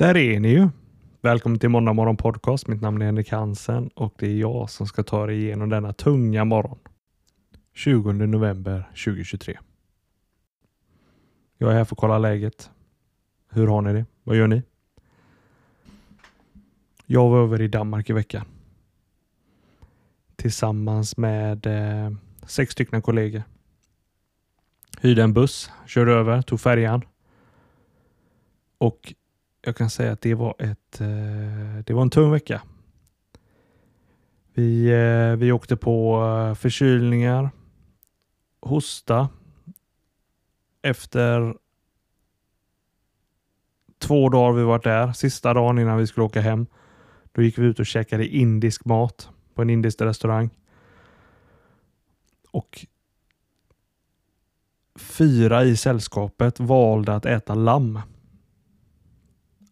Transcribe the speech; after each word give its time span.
Där 0.00 0.16
är 0.16 0.40
ni 0.40 0.48
ju. 0.48 0.68
Välkommen 1.20 1.58
till 1.58 1.68
Måndag 1.68 1.92
morgon 1.92 2.16
podcast. 2.16 2.66
Mitt 2.66 2.80
namn 2.80 3.02
är 3.02 3.06
Henrik 3.06 3.30
Hansen 3.30 3.88
och 3.88 4.14
det 4.18 4.26
är 4.26 4.36
jag 4.36 4.70
som 4.70 4.86
ska 4.86 5.02
ta 5.02 5.24
er 5.24 5.28
igenom 5.28 5.68
denna 5.68 5.92
tunga 5.92 6.44
morgon. 6.44 6.78
20 7.74 8.12
november 8.12 8.90
2023. 9.04 9.58
Jag 11.58 11.70
är 11.70 11.74
här 11.74 11.84
för 11.84 11.94
att 11.94 11.98
kolla 12.00 12.18
läget. 12.18 12.70
Hur 13.50 13.66
har 13.66 13.82
ni 13.82 13.92
det? 13.92 14.06
Vad 14.22 14.36
gör 14.36 14.46
ni? 14.46 14.62
Jag 17.06 17.30
var 17.30 17.42
över 17.42 17.60
i 17.60 17.68
Danmark 17.68 18.10
i 18.10 18.12
veckan. 18.12 18.44
Tillsammans 20.36 21.16
med 21.16 21.66
eh, 21.66 22.12
sex 22.46 22.72
stycken 22.72 23.02
kollegor. 23.02 23.42
Hyrde 25.00 25.22
en 25.22 25.32
buss, 25.32 25.70
körde 25.86 26.12
över, 26.12 26.42
tog 26.42 26.60
färjan. 26.60 27.02
Och 28.78 29.14
jag 29.62 29.76
kan 29.76 29.90
säga 29.90 30.12
att 30.12 30.20
det 30.20 30.34
var, 30.34 30.54
ett, 30.58 31.00
eh, 31.00 31.84
det 31.86 31.92
var 31.92 32.02
en 32.02 32.10
tung 32.10 32.30
vecka. 32.30 32.62
Vi, 34.54 34.86
eh, 34.86 35.36
vi 35.36 35.52
åkte 35.52 35.76
på 35.76 36.22
eh, 36.24 36.54
förkylningar, 36.54 37.50
hosta. 38.60 39.28
Efter 40.82 41.54
två 43.98 44.28
dagar 44.28 44.52
vi 44.52 44.62
varit 44.62 44.84
där, 44.84 45.12
sista 45.12 45.54
dagen 45.54 45.78
innan 45.78 45.98
vi 45.98 46.06
skulle 46.06 46.24
åka 46.24 46.40
hem, 46.40 46.66
då 47.32 47.42
gick 47.42 47.58
vi 47.58 47.66
ut 47.66 47.78
och 47.78 47.86
käkade 47.86 48.26
indisk 48.26 48.84
mat 48.84 49.30
på 49.54 49.62
en 49.62 49.70
indisk 49.70 50.00
restaurang. 50.00 50.50
Och 52.50 52.86
fyra 54.98 55.64
i 55.64 55.76
sällskapet 55.76 56.60
valde 56.60 57.14
att 57.14 57.26
äta 57.26 57.54
lamm. 57.54 58.00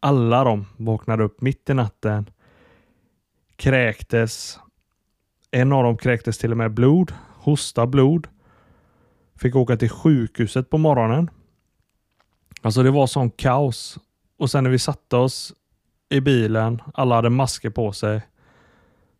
Alla 0.00 0.44
de 0.44 0.66
vaknade 0.76 1.24
upp 1.24 1.40
mitt 1.40 1.70
i 1.70 1.74
natten, 1.74 2.30
kräktes. 3.56 4.58
En 5.50 5.72
av 5.72 5.84
dem 5.84 5.96
kräktes 5.96 6.38
till 6.38 6.50
och 6.50 6.56
med 6.56 6.74
blod, 6.74 7.14
hosta 7.34 7.86
blod. 7.86 8.28
Fick 9.36 9.56
åka 9.56 9.76
till 9.76 9.90
sjukhuset 9.90 10.70
på 10.70 10.78
morgonen. 10.78 11.30
Alltså 12.62 12.82
det 12.82 12.90
var 12.90 13.06
sån 13.06 13.30
kaos. 13.30 13.98
Och 14.36 14.50
sen 14.50 14.64
när 14.64 14.70
vi 14.70 14.78
satte 14.78 15.16
oss 15.16 15.54
i 16.08 16.20
bilen, 16.20 16.82
alla 16.94 17.14
hade 17.14 17.30
masker 17.30 17.70
på 17.70 17.92
sig, 17.92 18.22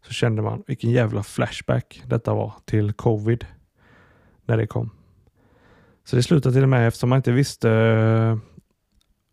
så 0.07 0.13
kände 0.13 0.43
man 0.43 0.63
vilken 0.67 0.91
jävla 0.91 1.23
flashback 1.23 2.03
detta 2.07 2.35
var 2.35 2.53
till 2.65 2.93
covid 2.93 3.47
när 4.45 4.57
det 4.57 4.67
kom. 4.67 4.91
Så 6.05 6.17
det 6.17 6.23
slutade 6.23 6.55
till 6.55 6.63
och 6.63 6.69
med 6.69 6.89
eftersom 6.89 7.09
man 7.09 7.17
inte 7.17 7.33
visste 7.33 7.69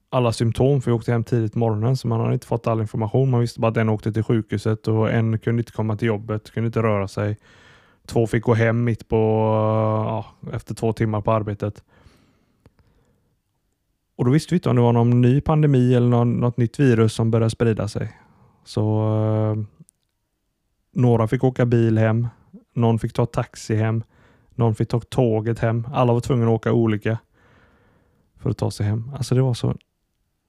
alla 0.09 0.31
symptom, 0.31 0.81
för 0.81 0.91
vi 0.91 0.95
åkte 0.97 1.11
hem 1.11 1.23
tidigt 1.23 1.53
på 1.53 1.59
morgonen, 1.59 1.97
så 1.97 2.07
man 2.07 2.19
hade 2.19 2.33
inte 2.33 2.47
fått 2.47 2.67
all 2.67 2.81
information. 2.81 3.29
Man 3.31 3.39
visste 3.39 3.59
bara 3.59 3.71
att 3.71 3.77
en 3.77 3.89
åkte 3.89 4.11
till 4.13 4.23
sjukhuset 4.23 4.87
och 4.87 5.11
en 5.11 5.39
kunde 5.39 5.59
inte 5.59 5.71
komma 5.71 5.95
till 5.97 6.07
jobbet, 6.07 6.51
kunde 6.51 6.67
inte 6.67 6.81
röra 6.81 7.07
sig. 7.07 7.37
Två 8.05 8.27
fick 8.27 8.43
gå 8.43 8.53
hem 8.53 8.83
mitt 8.83 9.07
på, 9.07 9.15
eh, 9.15 10.07
ja, 10.07 10.25
efter 10.53 10.75
två 10.75 10.93
timmar 10.93 11.21
på 11.21 11.31
arbetet. 11.31 11.83
Och 14.17 14.25
då 14.25 14.31
visste 14.31 14.53
vi 14.53 14.57
inte 14.57 14.69
om 14.69 14.75
det 14.75 14.81
var 14.81 14.93
någon 14.93 15.21
ny 15.21 15.41
pandemi 15.41 15.93
eller 15.93 16.07
någon, 16.07 16.33
något 16.33 16.57
nytt 16.57 16.79
virus 16.79 17.13
som 17.13 17.31
började 17.31 17.49
sprida 17.49 17.87
sig. 17.87 18.19
Så 18.63 19.07
eh, 19.17 19.63
några 20.93 21.27
fick 21.27 21.43
åka 21.43 21.65
bil 21.65 21.97
hem, 21.97 22.27
någon 22.73 22.99
fick 22.99 23.13
ta 23.13 23.25
taxi 23.25 23.75
hem, 23.75 24.03
någon 24.55 24.75
fick 24.75 24.89
ta 24.89 24.99
tåget 24.99 25.59
hem. 25.59 25.87
Alla 25.93 26.13
var 26.13 26.19
tvungna 26.19 26.45
att 26.45 26.51
åka 26.51 26.73
olika 26.73 27.17
för 28.37 28.49
att 28.49 28.57
ta 28.57 28.71
sig 28.71 28.85
hem. 28.85 29.11
Alltså 29.15 29.35
det 29.35 29.41
var 29.41 29.53
så 29.53 29.75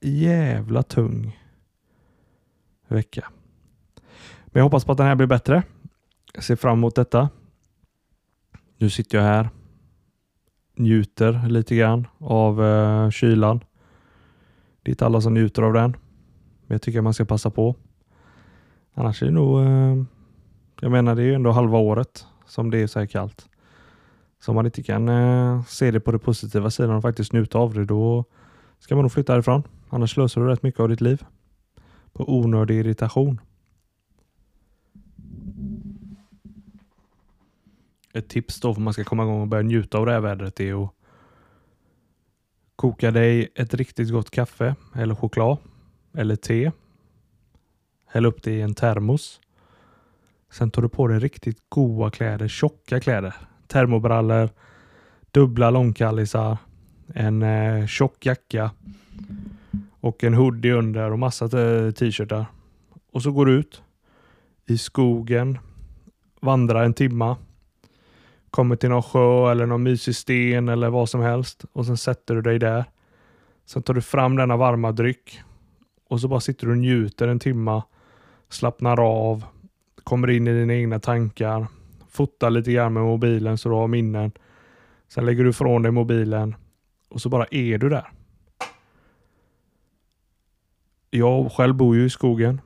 jävla 0.00 0.82
tung 0.82 1.38
vecka. 2.88 3.28
Men 4.44 4.60
jag 4.60 4.64
hoppas 4.64 4.84
på 4.84 4.92
att 4.92 4.98
den 4.98 5.06
här 5.06 5.14
blir 5.14 5.26
bättre. 5.26 5.62
Jag 6.32 6.44
ser 6.44 6.56
fram 6.56 6.78
emot 6.78 6.94
detta. 6.94 7.28
Nu 8.78 8.90
sitter 8.90 9.18
jag 9.18 9.24
här, 9.24 9.50
njuter 10.74 11.48
lite 11.48 11.76
grann 11.76 12.06
av 12.18 12.60
uh, 12.60 13.10
kylan. 13.10 13.58
Det 14.82 14.90
är 14.90 14.92
inte 14.92 15.06
alla 15.06 15.20
som 15.20 15.34
njuter 15.34 15.62
av 15.62 15.72
den, 15.72 15.90
men 16.66 16.74
jag 16.74 16.82
tycker 16.82 17.00
man 17.00 17.14
ska 17.14 17.24
passa 17.24 17.50
på. 17.50 17.74
Annars 18.94 19.22
är 19.22 19.26
det 19.26 19.32
nog, 19.32 19.58
uh, 19.58 20.04
jag 20.80 20.92
menar 20.92 21.14
det 21.14 21.22
är 21.22 21.26
ju 21.26 21.34
ändå 21.34 21.50
halva 21.50 21.78
året 21.78 22.26
som 22.46 22.70
det 22.70 22.78
är 22.78 22.86
så 22.86 22.98
här 22.98 23.06
kallt. 23.06 23.48
Så 24.40 24.50
om 24.50 24.54
man 24.54 24.66
inte 24.66 24.82
kan 24.82 25.08
uh, 25.08 25.64
se 25.64 25.90
det 25.90 26.00
på 26.00 26.10
den 26.10 26.20
positiva 26.20 26.70
sidan 26.70 26.96
och 26.96 27.02
faktiskt 27.02 27.32
njuta 27.32 27.58
av 27.58 27.74
det, 27.74 27.84
då 27.84 28.24
ska 28.78 28.94
man 28.94 29.02
nog 29.02 29.12
flytta 29.12 29.32
härifrån. 29.32 29.62
Annars 29.88 30.10
slösar 30.10 30.40
du 30.40 30.46
rätt 30.46 30.62
mycket 30.62 30.80
av 30.80 30.88
ditt 30.88 31.00
liv 31.00 31.24
på 32.12 32.36
onödig 32.38 32.78
irritation. 32.78 33.40
Ett 38.12 38.28
tips 38.28 38.60
då 38.60 38.74
för 38.74 38.80
man 38.80 38.92
ska 38.92 39.04
komma 39.04 39.22
igång 39.22 39.40
och 39.40 39.48
börja 39.48 39.62
njuta 39.62 39.98
av 39.98 40.06
det 40.06 40.12
här 40.12 40.20
vädret 40.20 40.60
är 40.60 40.84
att 40.84 40.90
koka 42.76 43.10
dig 43.10 43.52
ett 43.54 43.74
riktigt 43.74 44.10
gott 44.10 44.30
kaffe 44.30 44.74
eller 44.94 45.14
choklad 45.14 45.58
eller 46.14 46.36
te. 46.36 46.70
Häll 48.06 48.26
upp 48.26 48.42
det 48.42 48.52
i 48.52 48.60
en 48.60 48.74
termos. 48.74 49.40
Sen 50.50 50.70
tar 50.70 50.82
du 50.82 50.88
på 50.88 51.06
dig 51.06 51.18
riktigt 51.18 51.58
goda 51.68 52.10
kläder, 52.10 52.48
tjocka 52.48 53.00
kläder. 53.00 53.34
Termobrallor, 53.66 54.50
dubbla 55.30 55.70
långkallisar, 55.70 56.58
en 57.14 57.42
eh, 57.42 57.86
tjock 57.86 58.26
jacka 58.26 58.70
och 60.00 60.24
en 60.24 60.34
hoodie 60.34 60.72
under 60.72 61.10
och 61.10 61.18
massa 61.18 61.48
t-shirtar. 61.92 62.46
Och 63.12 63.22
så 63.22 63.32
går 63.32 63.46
du 63.46 63.52
ut 63.52 63.82
i 64.66 64.78
skogen, 64.78 65.58
vandrar 66.40 66.84
en 66.84 66.94
timma, 66.94 67.36
kommer 68.50 68.76
till 68.76 68.88
någon 68.88 69.02
sjö 69.02 69.50
eller 69.50 69.66
någon 69.66 69.82
mysig 69.82 70.16
sten 70.16 70.68
eller 70.68 70.90
vad 70.90 71.08
som 71.08 71.20
helst 71.20 71.64
och 71.72 71.86
sen 71.86 71.96
sätter 71.96 72.34
du 72.34 72.42
dig 72.42 72.58
där. 72.58 72.84
Sen 73.66 73.82
tar 73.82 73.94
du 73.94 74.00
fram 74.00 74.36
denna 74.36 74.56
varma 74.56 74.92
dryck 74.92 75.40
och 76.08 76.20
så 76.20 76.28
bara 76.28 76.40
sitter 76.40 76.66
du 76.66 76.72
och 76.72 76.78
njuter 76.78 77.28
en 77.28 77.38
timma, 77.38 77.82
slappnar 78.48 79.00
av, 79.00 79.44
kommer 80.04 80.30
in 80.30 80.46
i 80.46 80.52
dina 80.52 80.74
egna 80.74 81.00
tankar, 81.00 81.66
fotar 82.08 82.50
lite 82.50 82.72
grann 82.72 82.92
med 82.92 83.02
mobilen 83.02 83.58
så 83.58 83.68
du 83.68 83.74
har 83.74 83.88
minnen. 83.88 84.32
Sen 85.08 85.26
lägger 85.26 85.44
du 85.44 85.50
ifrån 85.50 85.82
dig 85.82 85.92
mobilen 85.92 86.54
och 87.08 87.20
så 87.20 87.28
bara 87.28 87.46
är 87.50 87.78
du 87.78 87.88
där. 87.88 88.10
Jag 91.16 91.52
själv 91.52 91.74
bor 91.74 91.96
ju 91.96 92.04
i 92.04 92.10
skogen. 92.10 92.60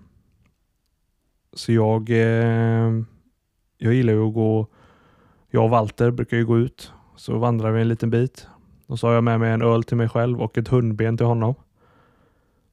Så 1.53 1.73
jag, 1.73 2.11
eh, 2.11 2.93
jag 3.79 3.95
gillar 3.95 4.13
ju 4.13 4.29
att 4.29 4.35
gå, 4.35 4.67
jag 5.51 5.65
och 5.65 5.71
Walter 5.71 6.11
brukar 6.11 6.37
ju 6.37 6.47
gå 6.47 6.59
ut. 6.59 6.93
Så 7.17 7.39
vandrar 7.39 7.71
vi 7.73 7.81
en 7.81 7.89
liten 7.89 8.11
bit. 8.11 8.47
Och 8.87 8.99
så 8.99 9.07
har 9.07 9.15
jag 9.15 9.25
med 9.25 9.41
mig 9.41 9.53
en 9.53 9.63
öl 9.63 9.85
till 9.85 9.97
mig 9.97 10.09
själv 10.09 10.43
och 10.43 10.59
ett 10.59 10.69
hundben 10.69 11.17
till 11.17 11.27
honom. 11.27 11.55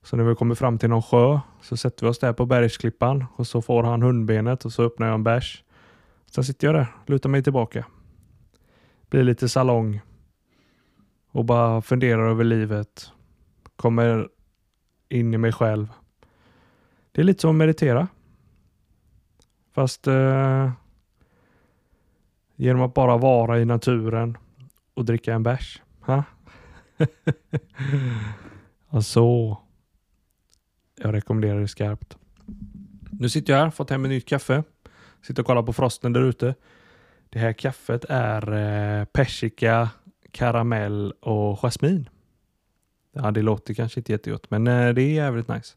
Så 0.03 0.17
när 0.17 0.23
vi 0.23 0.35
kommer 0.35 0.55
fram 0.55 0.77
till 0.77 0.89
någon 0.89 1.01
sjö 1.01 1.39
så 1.61 1.77
sätter 1.77 2.05
vi 2.05 2.11
oss 2.11 2.19
där 2.19 2.33
på 2.33 2.45
bergsklippan 2.45 3.25
och 3.35 3.47
så 3.47 3.61
får 3.61 3.83
han 3.83 4.01
hundbenet 4.01 4.65
och 4.65 4.73
så 4.73 4.83
öppnar 4.83 5.07
jag 5.07 5.13
en 5.13 5.23
bärs. 5.23 5.63
Sen 6.31 6.43
sitter 6.43 6.67
jag 6.67 6.75
där, 6.75 6.87
lutar 7.05 7.29
mig 7.29 7.43
tillbaka. 7.43 7.85
Blir 9.09 9.23
lite 9.23 9.49
salong 9.49 10.01
och 11.31 11.45
bara 11.45 11.81
funderar 11.81 12.29
över 12.29 12.43
livet. 12.43 13.11
Kommer 13.75 14.27
in 15.09 15.33
i 15.33 15.37
mig 15.37 15.51
själv. 15.51 15.87
Det 17.11 17.21
är 17.21 17.25
lite 17.25 17.41
som 17.41 17.49
att 17.49 17.55
meditera. 17.55 18.07
Fast 19.73 20.07
eh, 20.07 20.71
genom 22.55 22.81
att 22.81 22.93
bara 22.93 23.17
vara 23.17 23.59
i 23.59 23.65
naturen 23.65 24.37
och 24.93 25.05
dricka 25.05 25.33
en 25.33 25.43
bärs. 25.43 25.81
alltså, 28.89 29.21
jag 31.01 31.13
rekommenderar 31.13 31.59
det 31.59 31.67
skarpt. 31.67 32.17
Nu 33.11 33.29
sitter 33.29 33.53
jag 33.53 33.59
här, 33.59 33.69
fått 33.69 33.89
hem 33.89 34.05
ett 34.05 34.09
nytt 34.09 34.25
kaffe. 34.25 34.63
Sitter 35.21 35.43
och 35.43 35.47
kollar 35.47 35.63
på 35.63 35.73
frosten 35.73 36.13
där 36.13 36.21
ute. 36.21 36.55
Det 37.29 37.39
här 37.39 37.53
kaffet 37.53 38.05
är 38.09 38.53
eh, 38.53 39.05
persika, 39.05 39.89
karamell 40.31 41.11
och 41.11 41.59
jasmin. 41.59 42.09
Ja, 43.17 43.31
det 43.31 43.41
låter 43.41 43.73
kanske 43.73 43.99
inte 43.99 44.11
jättegott, 44.11 44.51
men 44.51 44.67
eh, 44.67 44.93
det 44.93 45.01
är 45.01 45.13
jävligt 45.13 45.47
nice. 45.47 45.75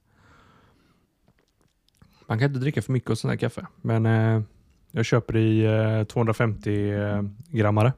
Man 2.26 2.38
kan 2.38 2.48
inte 2.48 2.60
dricka 2.60 2.82
för 2.82 2.92
mycket 2.92 3.10
av 3.10 3.14
sånt 3.14 3.30
här 3.30 3.38
kaffe, 3.38 3.66
men 3.82 4.06
eh, 4.06 4.42
jag 4.90 5.04
köper 5.04 5.36
i 5.36 5.64
eh, 5.64 6.04
250 6.04 6.90
eh, 6.90 7.22
grammare. 7.48 7.92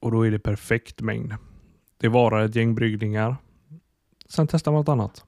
Och 0.00 0.10
då 0.10 0.26
är 0.26 0.30
det 0.30 0.38
perfekt 0.38 1.00
mängd. 1.00 1.34
Det 1.96 2.08
varar 2.08 2.44
ett 2.44 2.54
gäng 2.54 2.74
bryggningar. 2.74 3.36
Sen 4.28 4.46
testar 4.46 4.72
man 4.72 4.78
något 4.80 4.88
annat. 4.88 5.24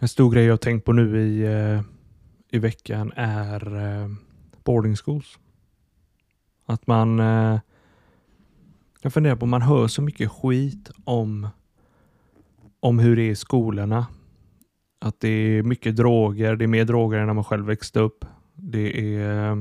En 0.00 0.08
stor 0.08 0.30
grej 0.30 0.44
jag 0.44 0.60
tänkt 0.60 0.84
på 0.84 0.92
nu 0.92 1.20
i, 1.20 1.42
eh, 1.42 1.82
i 2.50 2.58
veckan 2.58 3.12
är 3.16 3.76
eh, 3.76 4.08
boarding 4.64 4.96
schools. 4.96 5.38
Att 6.66 6.86
man, 6.86 7.20
eh, 7.20 7.60
Jag 9.02 9.12
funderar 9.12 9.36
på, 9.36 9.46
man 9.46 9.62
hör 9.62 9.86
så 9.88 10.02
mycket 10.02 10.30
skit 10.30 10.90
om, 11.04 11.48
om 12.80 12.98
hur 12.98 13.16
det 13.16 13.22
är 13.22 13.30
i 13.30 13.36
skolorna. 13.36 14.06
Att 15.00 15.20
det 15.20 15.28
är 15.28 15.62
mycket 15.62 15.96
droger, 15.96 16.56
det 16.56 16.64
är 16.64 16.68
mer 16.68 16.84
droger 16.84 17.18
än 17.18 17.26
när 17.26 17.34
man 17.34 17.44
själv 17.44 17.66
växte 17.66 18.00
upp. 18.00 18.24
Det 18.54 19.14
är, 19.16 19.50
eh, 19.50 19.56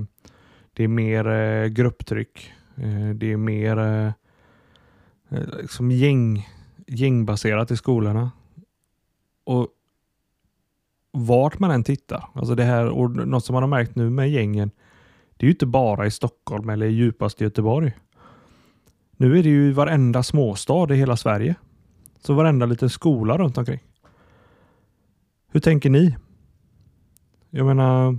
det 0.74 0.84
är 0.84 0.88
mer 0.88 1.28
eh, 1.28 1.68
grupptryck. 1.68 2.52
Eh, 2.76 3.10
det 3.16 3.32
är 3.32 3.38
mer 3.38 3.78
eh, 3.78 4.14
eh, 5.30 5.58
liksom 5.62 5.92
gäng, 5.92 6.48
gängbaserat 6.88 7.72
i 7.72 7.78
skolorna. 7.78 8.32
Och 9.44 9.68
vart 11.12 11.60
man 11.60 11.72
än 11.72 11.84
tittar, 11.84 12.30
alltså 12.34 12.56
det 12.56 12.64
här, 12.64 12.90
och 12.90 13.12
något 13.12 13.46
som 13.46 13.54
man 13.54 13.64
har 13.64 13.68
märkt 13.70 13.96
nu 13.96 14.10
med 14.10 14.30
gängen, 14.32 14.72
det 15.42 15.46
är 15.46 15.48
ju 15.48 15.52
inte 15.52 15.66
bara 15.66 16.06
i 16.06 16.12
Stockholm 16.12 16.70
eller 16.70 16.88
djupast 16.88 17.42
Göteborg. 17.42 17.92
Nu 19.18 19.40
är 19.40 19.44
det 19.44 19.50
ju 19.50 19.70
i 19.70 19.72
varenda 19.72 20.24
småstad 20.24 20.94
i 20.94 20.98
hela 20.98 21.18
Sverige. 21.18 21.56
Så 22.20 22.34
varenda 22.34 22.66
liten 22.66 22.90
skola 22.90 23.38
runt 23.38 23.58
omkring. 23.58 23.80
Hur 25.52 25.60
tänker 25.60 25.90
ni? 25.90 26.18
Jag 27.50 27.66
menar, 27.66 28.18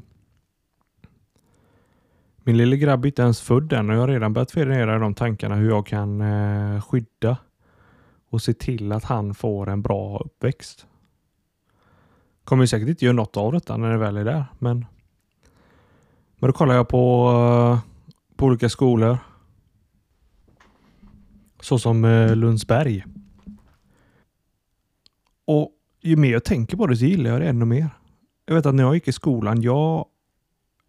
min 2.36 2.56
lille 2.56 2.76
grabb 2.76 3.04
är 3.04 3.08
inte 3.08 3.22
ens 3.22 3.40
född 3.40 3.72
än 3.72 3.90
och 3.90 3.96
jag 3.96 4.00
har 4.00 4.08
redan 4.08 4.32
börjat 4.32 4.50
fundera 4.50 4.96
i 4.96 4.98
de 4.98 5.14
tankarna 5.14 5.54
hur 5.54 5.68
jag 5.68 5.86
kan 5.86 6.20
eh, 6.20 6.82
skydda 6.82 7.36
och 8.30 8.42
se 8.42 8.54
till 8.54 8.92
att 8.92 9.04
han 9.04 9.34
får 9.34 9.68
en 9.68 9.82
bra 9.82 10.18
uppväxt. 10.18 10.86
Kommer 12.44 12.66
säkert 12.66 12.88
inte 12.88 13.04
göra 13.04 13.16
något 13.16 13.36
av 13.36 13.52
detta 13.52 13.76
när 13.76 13.90
det 13.90 13.98
väl 13.98 14.16
är 14.16 14.24
där, 14.24 14.44
men 14.58 14.86
men 16.42 16.48
då 16.48 16.52
kollar 16.52 16.74
jag 16.74 16.88
på, 16.88 17.30
eh, 17.30 17.90
på 18.36 18.46
olika 18.46 18.68
skolor. 18.68 19.18
Så 21.60 21.78
som 21.78 22.04
eh, 22.04 22.36
Lundsberg. 22.36 23.04
Och 25.44 25.70
ju 26.00 26.16
mer 26.16 26.32
jag 26.32 26.44
tänker 26.44 26.76
på 26.76 26.86
det 26.86 26.96
så 26.96 27.04
gillar 27.04 27.30
jag 27.30 27.40
det 27.40 27.48
ännu 27.48 27.64
mer. 27.64 27.90
Jag 28.46 28.54
vet 28.54 28.66
att 28.66 28.74
när 28.74 28.82
jag 28.82 28.94
gick 28.94 29.08
i 29.08 29.12
skolan, 29.12 29.62
jag, 29.62 30.06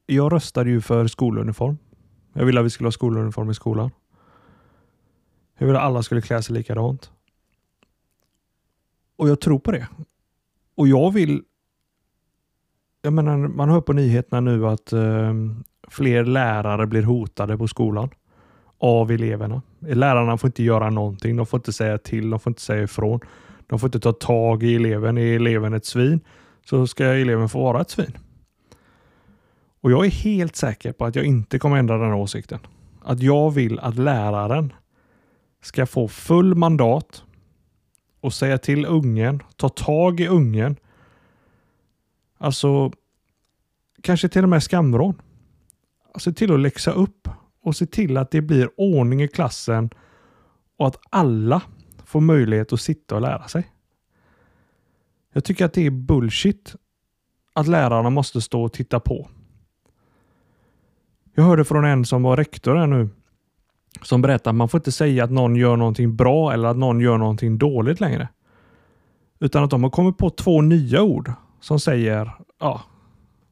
jag 0.06 0.34
röstade 0.34 0.70
ju 0.70 0.82
för 0.82 1.08
skoluniform. 1.08 1.78
Jag 2.34 2.46
ville 2.46 2.60
att 2.60 2.66
vi 2.66 2.70
skulle 2.70 2.88
ha 2.88 2.92
skoluniform 2.92 3.50
i 3.50 3.54
skolan. 3.54 3.92
Jag 5.58 5.66
ville 5.68 5.80
att 5.80 5.86
alla 5.86 6.04
skulle 6.04 6.22
klä 6.22 6.44
sig 6.44 6.56
likadant. 6.56 7.12
Och 9.16 9.30
jag 9.30 9.40
tror 9.40 9.60
på 9.60 9.72
det. 9.72 9.88
Och 10.76 10.88
jag 10.88 11.12
vill 11.12 11.44
jag 13.04 13.14
menar, 13.14 13.38
man 13.38 13.70
hör 13.70 13.82
på 13.82 13.94
nyheterna 13.94 14.40
nu 14.40 14.68
att 14.68 14.94
eh, 14.94 15.34
fler 15.88 16.26
lärare 16.26 16.88
blir 16.88 17.04
hotade 17.04 17.58
på 17.58 17.68
skolan 17.68 18.10
av 18.78 19.12
eleverna. 19.12 19.62
Lärarna 19.80 20.38
får 20.38 20.48
inte 20.48 20.64
göra 20.64 20.90
någonting. 20.90 21.36
De 21.36 21.46
får 21.46 21.58
inte 21.58 21.74
säga 21.74 21.98
till. 21.98 22.30
De 22.30 22.40
får 22.40 22.52
inte 22.52 22.62
säga 22.62 22.84
ifrån. 22.84 23.20
De 23.68 23.80
får 23.80 23.88
inte 23.88 24.00
ta 24.00 24.14
tag 24.14 24.64
i 24.64 24.76
eleven. 24.76 25.18
Är 25.18 25.36
eleven 25.36 25.74
ett 25.74 25.86
svin 25.86 26.20
så 26.66 26.88
ska 26.88 27.06
eleven 27.06 27.50
få 27.50 27.64
vara 27.64 27.82
ett 27.82 27.90
svin. 27.90 28.18
Och 29.82 29.92
Jag 29.92 30.06
är 30.06 30.10
helt 30.10 30.56
säker 30.56 30.92
på 30.92 31.06
att 31.06 31.16
jag 31.16 31.26
inte 31.26 31.60
kommer 31.60 31.78
ändra 31.78 31.98
den 31.98 32.14
åsikten. 32.14 32.60
Att 33.02 33.22
jag 33.22 33.52
vill 33.52 33.80
att 33.80 33.98
läraren 33.98 34.74
ska 35.64 35.86
få 35.86 36.08
full 36.08 36.56
mandat 36.56 37.24
och 38.22 38.34
säga 38.34 38.58
till 38.58 38.86
ungen, 38.86 39.44
ta 39.56 39.70
tag 39.70 40.20
i 40.20 40.28
ungen 40.28 40.76
Alltså, 42.44 42.92
kanske 44.02 44.30
till 44.30 44.44
och 44.44 44.50
med 44.50 44.64
skamvrån. 44.64 45.22
Alltså, 46.14 46.32
se 46.32 46.36
till 46.36 46.54
att 46.54 46.60
läxa 46.60 46.92
upp 46.92 47.30
och 47.62 47.76
se 47.76 47.86
till 47.86 48.18
att 48.18 48.32
det 48.32 48.42
blir 48.42 48.70
ordning 48.78 49.22
i 49.22 49.28
klassen 49.28 49.90
och 50.78 50.88
att 50.88 50.98
alla 51.10 51.62
får 52.06 52.22
möjlighet 52.22 52.74
att 52.74 52.82
sitta 52.82 53.16
och 53.16 53.22
lära 53.22 53.48
sig. 53.48 53.72
Jag 55.34 55.44
tycker 55.44 55.66
att 55.66 55.74
det 55.74 55.86
är 55.86 55.92
bullshit 55.92 56.76
att 57.54 57.68
lärarna 57.68 58.10
måste 58.10 58.42
stå 58.42 58.64
och 58.64 58.74
titta 58.74 59.00
på. 59.00 59.30
Jag 61.36 61.44
hörde 61.44 61.66
från 61.66 61.86
en 61.86 62.06
som 62.06 62.24
var 62.24 62.38
rektor 62.38 62.76
här 62.76 62.88
nu 62.88 63.10
som 64.02 64.22
berättade 64.22 64.50
att 64.50 64.56
man 64.56 64.70
får 64.70 64.78
inte 64.78 64.92
säga 64.92 65.24
att 65.24 65.32
någon 65.32 65.56
gör 65.56 65.78
någonting 65.78 66.16
bra 66.16 66.54
eller 66.54 66.68
att 66.68 66.78
någon 66.78 67.00
gör 67.00 67.18
någonting 67.18 67.58
dåligt 67.58 68.00
längre. 68.00 68.28
Utan 69.40 69.64
att 69.64 69.70
de 69.70 69.84
har 69.84 69.90
kommit 69.90 70.18
på 70.18 70.30
två 70.30 70.62
nya 70.62 71.02
ord 71.02 71.32
som 71.64 71.80
säger 71.80 72.32
ja, 72.60 72.82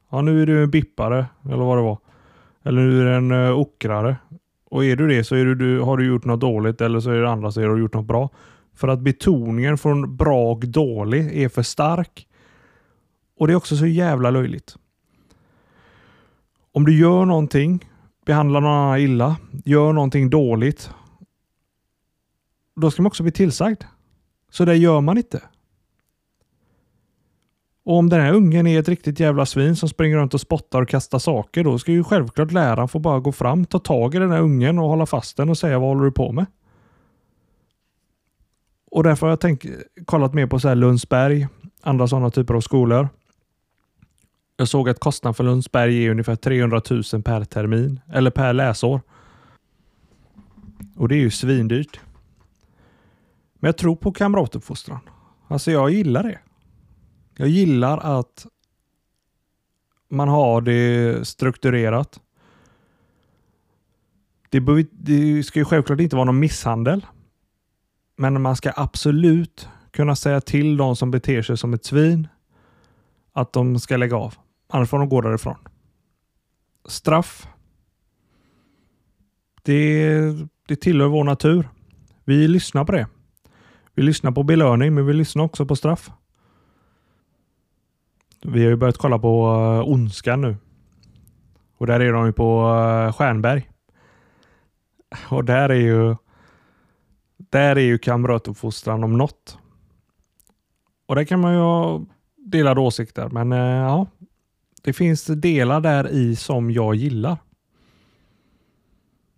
ja 0.09 0.21
nu 0.21 0.41
är 0.41 0.45
du 0.45 0.63
en 0.63 0.69
bippare 0.69 1.25
eller 1.45 1.63
vad 1.63 1.77
det 1.77 1.81
var. 1.81 1.97
Eller 2.63 2.81
nu 2.81 3.01
är 3.01 3.05
du 3.05 3.15
en 3.15 3.31
uh, 3.31 3.59
ockrare. 3.59 4.17
Och 4.65 4.85
är 4.85 4.95
du 4.95 5.07
det 5.07 5.23
så 5.23 5.35
är 5.35 5.45
du, 5.45 5.55
du, 5.55 5.79
har 5.79 5.97
du 5.97 6.07
gjort 6.07 6.25
något 6.25 6.39
dåligt 6.39 6.81
eller 6.81 6.99
så 6.99 7.09
är 7.11 7.21
det 7.21 7.29
andra 7.29 7.51
som 7.51 7.63
har 7.63 7.75
du 7.75 7.81
gjort 7.81 7.93
något 7.93 8.05
bra. 8.05 8.29
För 8.73 8.87
att 8.87 8.99
betoningen 8.99 9.77
från 9.77 10.17
bra 10.17 10.51
och 10.51 10.67
dålig 10.67 11.43
är 11.43 11.49
för 11.49 11.63
stark. 11.63 12.27
Och 13.37 13.47
det 13.47 13.53
är 13.53 13.57
också 13.57 13.77
så 13.77 13.85
jävla 13.85 14.31
löjligt. 14.31 14.75
Om 16.71 16.85
du 16.85 16.99
gör 16.99 17.25
någonting, 17.25 17.85
behandlar 18.25 18.61
någon 18.61 18.71
annan 18.71 18.99
illa, 18.99 19.35
gör 19.65 19.93
någonting 19.93 20.29
dåligt. 20.29 20.91
Då 22.75 22.91
ska 22.91 23.01
man 23.01 23.07
också 23.07 23.23
bli 23.23 23.31
tillsagd. 23.31 23.83
Så 24.49 24.65
det 24.65 24.75
gör 24.75 25.01
man 25.01 25.17
inte. 25.17 25.41
Och 27.83 27.97
om 27.97 28.09
den 28.09 28.21
här 28.21 28.33
ungen 28.33 28.67
är 28.67 28.79
ett 28.79 28.89
riktigt 28.89 29.19
jävla 29.19 29.45
svin 29.45 29.75
som 29.75 29.89
springer 29.89 30.17
runt 30.17 30.33
och 30.33 30.41
spottar 30.41 30.81
och 30.81 30.89
kastar 30.89 31.19
saker, 31.19 31.63
då 31.63 31.79
ska 31.79 31.91
ju 31.91 32.03
självklart 32.03 32.51
läraren 32.51 32.87
få 32.87 32.99
bara 32.99 33.19
gå 33.19 33.31
fram, 33.31 33.65
ta 33.65 33.79
tag 33.79 34.15
i 34.15 34.19
den 34.19 34.31
här 34.31 34.41
ungen 34.41 34.79
och 34.79 34.89
hålla 34.89 35.05
fast 35.05 35.37
den 35.37 35.49
och 35.49 35.57
säga 35.57 35.79
vad 35.79 35.89
håller 35.89 36.05
du 36.05 36.11
på 36.11 36.31
med? 36.31 36.45
Och 38.91 39.03
därför 39.03 39.27
har 39.27 39.31
jag 39.31 39.39
tänkt, 39.39 39.65
kollat 40.05 40.33
mer 40.33 40.47
på 40.47 40.59
så 40.59 40.67
här 40.67 40.75
Lundsberg, 40.75 41.47
andra 41.81 42.07
sådana 42.07 42.29
typer 42.29 42.53
av 42.53 42.61
skolor. 42.61 43.09
Jag 44.57 44.67
såg 44.67 44.89
att 44.89 44.99
kostnaden 44.99 45.33
för 45.33 45.43
Lundsberg 45.43 46.05
är 46.05 46.11
ungefär 46.11 46.35
300 46.35 46.81
000 46.89 47.23
per 47.23 47.43
termin, 47.43 47.99
eller 48.13 48.31
per 48.31 48.53
läsår. 48.53 49.01
Och 50.95 51.07
det 51.07 51.15
är 51.15 51.19
ju 51.19 51.31
svindyrt. 51.31 51.99
Men 53.59 53.67
jag 53.67 53.77
tror 53.77 53.95
på 53.95 54.11
kamratuppfostran. 54.11 54.99
Alltså 55.47 55.71
jag 55.71 55.91
gillar 55.91 56.23
det. 56.23 56.39
Jag 57.37 57.47
gillar 57.47 57.97
att 57.97 58.47
man 60.09 60.27
har 60.27 60.61
det 60.61 61.27
strukturerat. 61.27 62.19
Det, 64.49 64.59
det 64.91 65.43
ska 65.43 65.59
ju 65.59 65.65
självklart 65.65 65.99
inte 65.99 66.15
vara 66.15 66.25
någon 66.25 66.39
misshandel. 66.39 67.05
Men 68.15 68.41
man 68.41 68.55
ska 68.55 68.71
absolut 68.75 69.69
kunna 69.91 70.15
säga 70.15 70.41
till 70.41 70.77
de 70.77 70.95
som 70.95 71.11
beter 71.11 71.41
sig 71.41 71.57
som 71.57 71.73
ett 71.73 71.85
svin 71.85 72.27
att 73.33 73.53
de 73.53 73.79
ska 73.79 73.97
lägga 73.97 74.17
av. 74.17 74.35
Annars 74.69 74.89
får 74.89 74.99
de 74.99 75.09
gå 75.09 75.21
därifrån. 75.21 75.55
Straff. 76.85 77.47
Det, 79.63 80.19
det 80.67 80.75
tillhör 80.75 81.07
vår 81.07 81.23
natur. 81.23 81.69
Vi 82.23 82.47
lyssnar 82.47 82.85
på 82.85 82.91
det. 82.91 83.07
Vi 83.93 84.03
lyssnar 84.03 84.31
på 84.31 84.43
belöning, 84.43 84.93
men 84.93 85.05
vi 85.05 85.13
lyssnar 85.13 85.43
också 85.43 85.65
på 85.65 85.75
straff. 85.75 86.11
Vi 88.45 88.63
har 88.63 88.69
ju 88.69 88.75
börjat 88.75 88.97
kolla 88.97 89.19
på 89.19 89.47
uh, 89.47 89.89
Ondskan 89.89 90.41
nu. 90.41 90.57
Och 91.77 91.87
där 91.87 91.99
är 91.99 92.13
de 92.13 92.25
ju 92.25 92.33
på 92.33 92.67
uh, 92.67 93.13
Stjärnberg. 93.13 93.69
Och 95.29 95.45
där 95.45 95.69
är 95.69 95.75
ju 95.75 96.15
där 97.37 97.75
är 97.75 97.81
ju 97.81 97.97
kamratuppfostran 97.97 99.03
om 99.03 99.17
något. 99.17 99.57
Och 101.05 101.15
där 101.15 101.23
kan 101.23 101.39
man 101.39 101.53
ju 101.53 101.59
ha 101.59 102.05
delade 102.37 102.81
åsikter, 102.81 103.29
men 103.29 103.51
uh, 103.53 103.59
ja, 103.59 104.07
det 104.81 104.93
finns 104.93 105.25
delar 105.25 105.81
där 105.81 106.09
i 106.09 106.35
som 106.35 106.71
jag 106.71 106.95
gillar. 106.95 107.37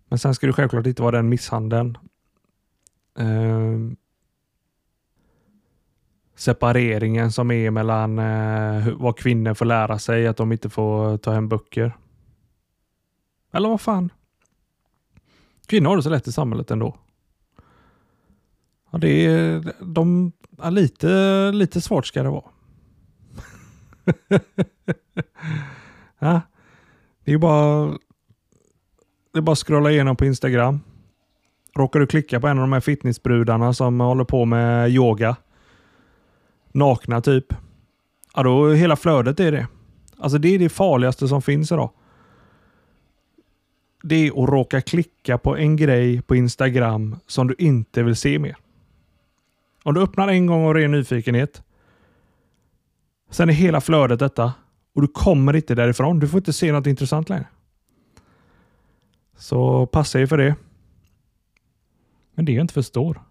Men 0.08 0.18
sen 0.18 0.34
ska 0.34 0.46
det 0.46 0.52
självklart 0.52 0.86
inte 0.86 1.02
vara 1.02 1.16
den 1.16 1.28
misshandeln. 1.28 1.98
Uh, 3.20 3.92
separeringen 6.34 7.32
som 7.32 7.50
är 7.50 7.70
mellan 7.70 8.18
eh, 8.18 8.88
vad 8.96 9.18
kvinnor 9.18 9.54
får 9.54 9.64
lära 9.64 9.98
sig, 9.98 10.26
att 10.26 10.36
de 10.36 10.52
inte 10.52 10.70
får 10.70 11.16
ta 11.16 11.32
hem 11.32 11.48
böcker. 11.48 11.96
Eller 13.52 13.68
vad 13.68 13.80
fan? 13.80 14.12
Kvinnor 15.66 15.88
har 15.88 15.96
det 15.96 16.02
så 16.02 16.10
lätt 16.10 16.28
i 16.28 16.32
samhället 16.32 16.70
ändå. 16.70 16.96
Ja, 18.90 18.98
det 18.98 19.26
är, 19.26 19.72
de, 19.80 20.32
ja, 20.58 20.70
lite, 20.70 21.52
lite 21.52 21.80
svårt 21.80 22.06
ska 22.06 22.22
det 22.22 22.30
vara. 22.30 22.44
ja, 26.18 26.40
det 27.24 27.32
är 27.32 27.38
bara 27.38 27.98
det 29.32 29.38
är 29.38 29.42
bara 29.42 29.52
att 29.52 29.58
scrolla 29.58 29.90
igenom 29.90 30.16
på 30.16 30.24
Instagram. 30.24 30.80
Råkar 31.76 32.00
du 32.00 32.06
klicka 32.06 32.40
på 32.40 32.46
en 32.48 32.58
av 32.58 32.62
de 32.62 32.72
här 32.72 32.80
fitnessbrudarna 32.80 33.72
som 33.74 34.00
håller 34.00 34.24
på 34.24 34.44
med 34.44 34.90
yoga 34.90 35.36
nakna 36.74 37.20
typ. 37.20 37.46
Ja, 38.34 38.42
då 38.42 38.72
hela 38.72 38.96
flödet 38.96 39.40
är 39.40 39.52
det. 39.52 39.66
Alltså 40.18 40.38
det 40.38 40.54
är 40.54 40.58
det 40.58 40.68
farligaste 40.68 41.28
som 41.28 41.42
finns 41.42 41.72
idag. 41.72 41.90
det 44.02 44.14
är 44.14 44.42
att 44.42 44.48
råka 44.50 44.80
klicka 44.80 45.38
på 45.38 45.56
en 45.56 45.76
grej 45.76 46.22
på 46.22 46.36
Instagram 46.36 47.16
som 47.26 47.46
du 47.46 47.54
inte 47.58 48.02
vill 48.02 48.16
se 48.16 48.38
mer. 48.38 48.56
Om 49.82 49.94
du 49.94 50.02
öppnar 50.02 50.28
en 50.28 50.46
gång 50.46 50.64
av 50.66 50.74
ren 50.74 50.90
nyfikenhet. 50.90 51.62
Sen 53.30 53.48
är 53.48 53.52
hela 53.52 53.80
flödet 53.80 54.18
detta 54.18 54.52
och 54.94 55.02
du 55.02 55.08
kommer 55.08 55.56
inte 55.56 55.74
därifrån. 55.74 56.18
Du 56.18 56.28
får 56.28 56.38
inte 56.38 56.52
se 56.52 56.72
något 56.72 56.86
intressant 56.86 57.28
längre. 57.28 57.46
Så 59.36 59.86
passa 59.86 60.20
er 60.20 60.26
för 60.26 60.38
det. 60.38 60.54
Men 62.34 62.44
det 62.44 62.52
jag 62.52 62.64
inte 62.64 62.74
förstår. 62.74 63.22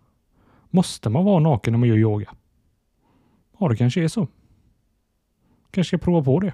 Måste 0.69 1.09
man 1.09 1.25
vara 1.25 1.39
naken 1.39 1.73
när 1.73 1.77
man 1.79 1.89
gör 1.89 1.97
yoga? 1.97 2.33
Ja, 3.63 3.69
det 3.69 3.75
kanske 3.75 4.03
är 4.03 4.07
så. 4.07 4.27
Kanske 5.71 5.97
ska 5.97 6.05
prova 6.05 6.23
på 6.23 6.39
det. 6.39 6.53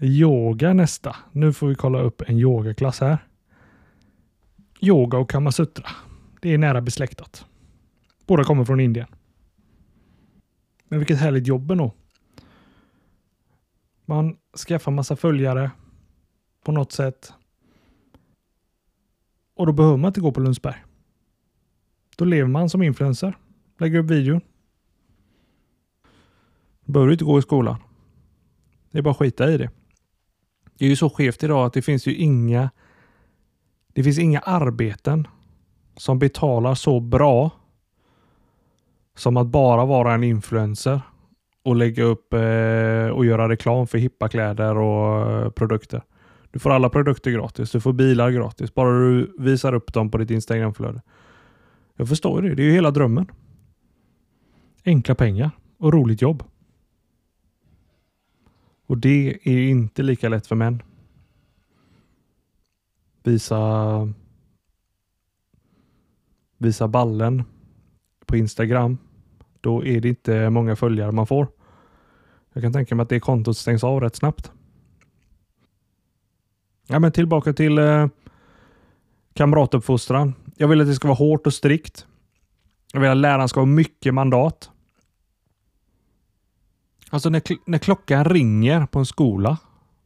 yoga 0.06 0.72
nästa. 0.72 1.16
Nu 1.32 1.52
får 1.52 1.68
vi 1.68 1.74
kolla 1.74 2.00
upp 2.00 2.22
en 2.26 2.38
yogaklass 2.38 3.00
här. 3.00 3.18
Yoga 4.80 5.18
och 5.18 5.30
kamasutra. 5.30 5.90
Det 6.40 6.54
är 6.54 6.58
nära 6.58 6.80
besläktat. 6.80 7.46
Båda 8.26 8.44
kommer 8.44 8.64
från 8.64 8.80
Indien. 8.80 9.08
Men 10.88 10.98
vilket 10.98 11.18
härligt 11.18 11.46
jobb 11.46 11.70
ändå. 11.70 11.92
Man 14.04 14.36
skaffar 14.66 14.92
massa 14.92 15.16
följare 15.16 15.70
på 16.64 16.72
något 16.72 16.92
sätt. 16.92 17.32
Och 19.54 19.66
då 19.66 19.72
behöver 19.72 19.96
man 19.96 20.08
inte 20.08 20.20
gå 20.20 20.32
på 20.32 20.40
Lundsberg. 20.40 20.85
Då 22.16 22.24
lever 22.24 22.48
man 22.48 22.70
som 22.70 22.82
influencer. 22.82 23.36
Lägger 23.78 23.98
upp 23.98 24.10
videon. 24.10 24.40
Då 26.84 26.92
behöver 26.92 27.06
du 27.06 27.12
inte 27.12 27.24
gå 27.24 27.38
i 27.38 27.42
skolan. 27.42 27.76
Det 28.90 28.98
är 28.98 29.02
bara 29.02 29.10
att 29.10 29.16
skita 29.16 29.50
i 29.52 29.58
det. 29.58 29.70
Det 30.78 30.84
är 30.84 30.88
ju 30.88 30.96
så 30.96 31.10
skevt 31.10 31.42
idag 31.42 31.66
att 31.66 31.72
det 31.72 31.82
finns 31.82 32.06
ju 32.06 32.14
inga 32.14 32.70
det 33.88 34.02
finns 34.02 34.18
inga 34.18 34.40
arbeten 34.40 35.26
som 35.96 36.18
betalar 36.18 36.74
så 36.74 37.00
bra 37.00 37.50
som 39.16 39.36
att 39.36 39.46
bara 39.46 39.84
vara 39.84 40.14
en 40.14 40.24
influencer 40.24 41.00
och 41.64 41.76
lägga 41.76 42.04
upp 42.04 42.32
eh, 42.32 43.08
och 43.08 43.26
göra 43.26 43.48
reklam 43.48 43.86
för 43.86 43.98
hippa 43.98 44.28
kläder 44.28 44.78
och 44.78 45.30
eh, 45.30 45.50
produkter. 45.50 46.02
Du 46.50 46.58
får 46.58 46.70
alla 46.70 46.88
produkter 46.88 47.30
gratis. 47.30 47.70
Du 47.70 47.80
får 47.80 47.92
bilar 47.92 48.30
gratis. 48.30 48.74
Bara 48.74 48.90
du 48.90 49.34
visar 49.38 49.72
upp 49.74 49.92
dem 49.92 50.10
på 50.10 50.18
ditt 50.18 50.30
Instagramflöde. 50.30 51.02
Jag 51.96 52.08
förstår 52.08 52.42
det. 52.42 52.54
Det 52.54 52.62
är 52.62 52.66
ju 52.66 52.72
hela 52.72 52.90
drömmen. 52.90 53.26
Enkla 54.84 55.14
pengar 55.14 55.50
och 55.78 55.92
roligt 55.92 56.22
jobb. 56.22 56.42
Och 58.86 58.98
det 58.98 59.38
är 59.42 59.68
inte 59.68 60.02
lika 60.02 60.28
lätt 60.28 60.46
för 60.46 60.56
män. 60.56 60.82
Visa 63.22 64.12
visa 66.58 66.88
ballen 66.88 67.44
på 68.26 68.36
Instagram. 68.36 68.98
Då 69.60 69.84
är 69.84 70.00
det 70.00 70.08
inte 70.08 70.50
många 70.50 70.76
följare 70.76 71.12
man 71.12 71.26
får. 71.26 71.48
Jag 72.52 72.62
kan 72.62 72.72
tänka 72.72 72.94
mig 72.94 73.02
att 73.02 73.08
det 73.08 73.20
kontot 73.20 73.56
stängs 73.56 73.84
av 73.84 74.00
rätt 74.00 74.16
snabbt. 74.16 74.52
Ja, 76.86 76.98
men 76.98 77.12
tillbaka 77.12 77.52
till 77.52 77.78
eh, 77.78 78.06
kamratuppfostran. 79.34 80.34
Jag 80.58 80.68
vill 80.68 80.80
att 80.80 80.86
det 80.86 80.94
ska 80.94 81.08
vara 81.08 81.18
hårt 81.18 81.46
och 81.46 81.54
strikt. 81.54 82.06
Jag 82.92 83.00
vill 83.00 83.10
att 83.10 83.16
läraren 83.16 83.48
ska 83.48 83.60
ha 83.60 83.66
mycket 83.66 84.14
mandat. 84.14 84.70
Alltså 87.10 87.28
när, 87.28 87.42
när 87.70 87.78
klockan 87.78 88.24
ringer 88.24 88.86
på 88.86 88.98
en 88.98 89.06
skola, 89.06 89.58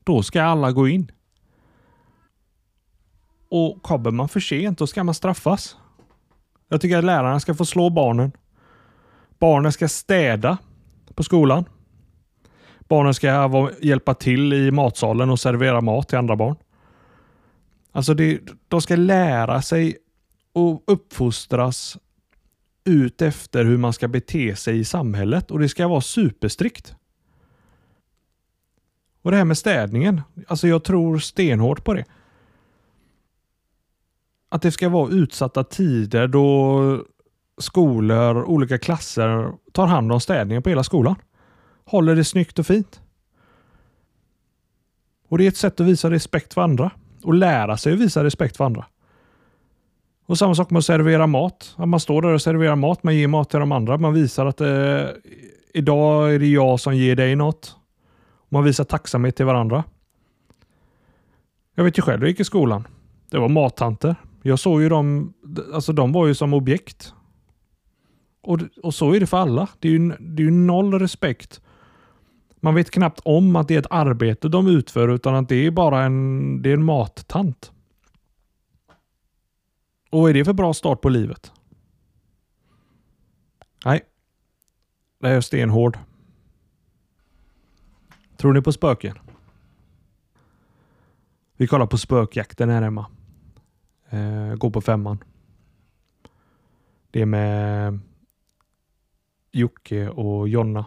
då 0.04 0.23
ska 0.23 0.42
alla 0.42 0.73
gå 0.73 0.88
in. 0.88 1.11
Och 3.49 3.83
kommer 3.83 4.11
man 4.11 4.28
för 4.28 4.40
sent, 4.40 4.78
då 4.78 4.87
ska 4.87 5.04
man 5.04 5.14
straffas. 5.14 5.76
Jag 6.69 6.80
tycker 6.80 6.99
att 6.99 7.04
lärarna 7.04 7.40
ska 7.40 7.54
få 7.54 7.64
slå 7.64 7.90
barnen. 7.90 8.33
Barnen 9.38 9.73
ska 9.73 9.88
städa 9.88 10.59
på 11.14 11.23
skolan. 11.23 11.64
Barnen 12.88 13.14
ska 13.14 13.71
hjälpa 13.83 14.14
till 14.14 14.52
i 14.52 14.71
matsalen 14.71 15.30
och 15.30 15.40
servera 15.40 15.80
mat 15.80 16.09
till 16.09 16.19
andra 16.19 16.37
barn. 16.37 16.57
Alltså 17.92 18.14
det, 18.14 18.40
de 18.69 18.80
ska 18.80 18.97
lära 18.97 19.62
sig 19.62 19.97
och 20.52 20.83
uppfostras 20.87 21.99
ut 22.85 23.23
efter 23.23 23.64
hur 23.64 23.78
man 23.78 23.92
ska 23.92 24.09
bete 24.09 24.57
sig 24.57 24.78
i 24.78 24.85
samhället 24.85 25.50
och 25.50 25.59
det 25.59 25.69
ska 25.69 25.88
vara 25.88 26.00
superstrikt. 26.00 26.95
Och 29.23 29.30
det 29.30 29.37
här 29.37 29.45
med 29.45 29.59
städningen, 29.59 30.21
alltså 30.49 30.69
jag 30.69 30.85
tror 30.85 31.19
stenhårt 31.19 31.85
på 31.85 31.95
det. 31.95 32.04
Att 34.49 34.62
det 34.62 34.73
ska 34.73 34.88
vara 34.88 35.11
utsatta 35.11 35.64
tider 35.64 36.28
då 36.28 37.04
skolor, 37.59 38.45
olika 38.45 38.78
klasser 38.78 39.52
tar 39.73 39.87
hand 39.87 40.12
om 40.12 40.21
städningen 40.21 40.62
på 40.62 40.69
hela 40.69 40.85
skolan. 40.85 41.14
Håller 41.85 42.16
det 42.16 42.25
snyggt 42.25 42.59
och 42.59 42.66
fint. 42.66 43.00
Och 45.28 45.38
Det 45.38 45.45
är 45.45 45.49
ett 45.49 45.57
sätt 45.57 45.80
att 45.80 45.87
visa 45.87 46.11
respekt 46.11 46.54
för 46.54 46.61
andra 46.61 46.90
och 47.23 47.35
lära 47.35 47.76
sig 47.76 47.92
att 47.92 47.99
visa 47.99 48.25
respekt 48.25 48.57
för 48.57 48.64
andra. 48.64 48.87
Och 50.30 50.38
Samma 50.38 50.54
sak 50.54 50.70
med 50.70 50.78
att 50.78 50.84
servera 50.84 51.26
mat. 51.26 51.75
Att 51.76 51.88
man 51.88 52.00
står 52.00 52.22
där 52.22 52.28
och 52.28 52.42
serverar 52.42 52.76
mat, 52.76 53.02
man 53.02 53.16
ger 53.16 53.28
mat 53.28 53.50
till 53.50 53.60
de 53.60 53.72
andra. 53.72 53.99
Man 53.99 54.14
visar 54.14 54.46
att 54.46 54.60
eh, 54.60 55.06
idag 55.75 56.34
är 56.34 56.38
det 56.38 56.46
jag 56.46 56.80
som 56.80 56.96
ger 56.96 57.16
dig 57.16 57.37
något. 57.37 57.76
Man 58.49 58.64
visar 58.64 58.84
tacksamhet 58.84 59.37
till 59.37 59.46
varandra. 59.46 59.84
Jag 61.75 61.84
vet 61.84 61.99
ju 61.99 62.02
själv, 62.02 62.22
jag 62.22 62.28
gick 62.28 62.40
i 62.40 62.44
skolan. 62.44 62.87
Det 63.30 63.38
var 63.38 63.49
mattanter. 63.49 64.16
Jag 64.42 64.58
såg 64.58 64.82
ju 64.82 64.88
dem, 64.88 65.32
alltså 65.75 65.92
de 65.92 66.12
var 66.12 66.26
ju 66.26 66.34
som 66.34 66.54
objekt. 66.54 67.14
Och, 68.42 68.58
och 68.82 68.94
så 68.94 69.14
är 69.14 69.20
det 69.20 69.26
för 69.26 69.38
alla. 69.38 69.68
Det 69.78 69.88
är, 69.88 69.92
ju, 69.92 70.08
det 70.08 70.42
är 70.42 70.44
ju 70.44 70.50
noll 70.50 70.99
respekt. 70.99 71.60
Man 72.60 72.75
vet 72.75 72.90
knappt 72.90 73.20
om 73.25 73.56
att 73.56 73.68
det 73.68 73.75
är 73.75 73.78
ett 73.78 73.87
arbete 73.90 74.49
de 74.49 74.66
utför 74.66 75.08
utan 75.08 75.34
att 75.34 75.49
det 75.49 75.66
är 75.66 75.70
bara 75.70 76.02
en, 76.02 76.62
det 76.62 76.70
är 76.70 76.75
en 76.75 76.84
mattant. 76.84 77.72
Och 80.10 80.20
vad 80.20 80.30
är 80.30 80.34
det 80.34 80.44
för 80.44 80.52
bra 80.52 80.74
start 80.74 81.00
på 81.00 81.08
livet? 81.08 81.52
Nej. 83.84 84.00
Det 85.18 85.28
är 85.28 85.40
stenhård. 85.40 85.98
Tror 88.36 88.52
ni 88.52 88.62
på 88.62 88.72
spöken? 88.72 89.18
Vi 91.56 91.66
kollar 91.66 91.86
på 91.86 91.98
spökjakten 91.98 92.70
här 92.70 92.82
hemma. 92.82 93.06
Eh, 94.10 94.54
går 94.54 94.70
på 94.70 94.80
femman. 94.80 95.24
Det 97.10 97.22
är 97.22 97.26
med 97.26 97.98
Jocke 99.52 100.08
och 100.08 100.48
Jonna. 100.48 100.84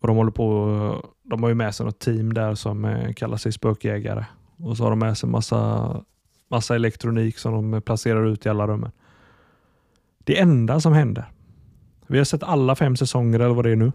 Och 0.00 0.08
de 0.08 0.16
håller 0.16 0.30
på. 0.30 1.12
De 1.22 1.42
har 1.42 1.48
ju 1.48 1.54
med 1.54 1.74
sig 1.74 1.86
något 1.86 1.98
team 1.98 2.32
där 2.32 2.54
som 2.54 2.84
eh, 2.84 3.12
kallar 3.12 3.36
sig 3.36 3.52
spökjägare 3.52 4.24
och 4.56 4.76
så 4.76 4.82
har 4.82 4.90
de 4.90 4.98
med 4.98 5.18
sig 5.18 5.28
massa, 5.28 6.04
massa 6.52 6.74
elektronik 6.74 7.38
som 7.38 7.70
de 7.70 7.82
placerar 7.82 8.26
ut 8.26 8.46
i 8.46 8.48
alla 8.48 8.66
rummen. 8.66 8.90
Det 10.18 10.40
enda 10.40 10.80
som 10.80 10.92
händer. 10.92 11.32
Vi 12.06 12.18
har 12.18 12.24
sett 12.24 12.42
alla 12.42 12.76
fem 12.76 12.96
säsonger 12.96 13.40
eller 13.40 13.54
vad 13.54 13.64
det 13.64 13.70
är 13.70 13.76
nu. 13.76 13.92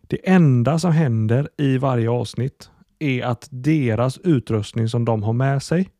Det 0.00 0.28
enda 0.28 0.78
som 0.78 0.92
händer 0.92 1.48
i 1.56 1.78
varje 1.78 2.10
avsnitt 2.10 2.70
är 2.98 3.22
att 3.22 3.48
deras 3.50 4.18
utrustning 4.18 4.88
som 4.88 5.04
de 5.04 5.22
har 5.22 5.32
med 5.32 5.62
sig 5.62 5.90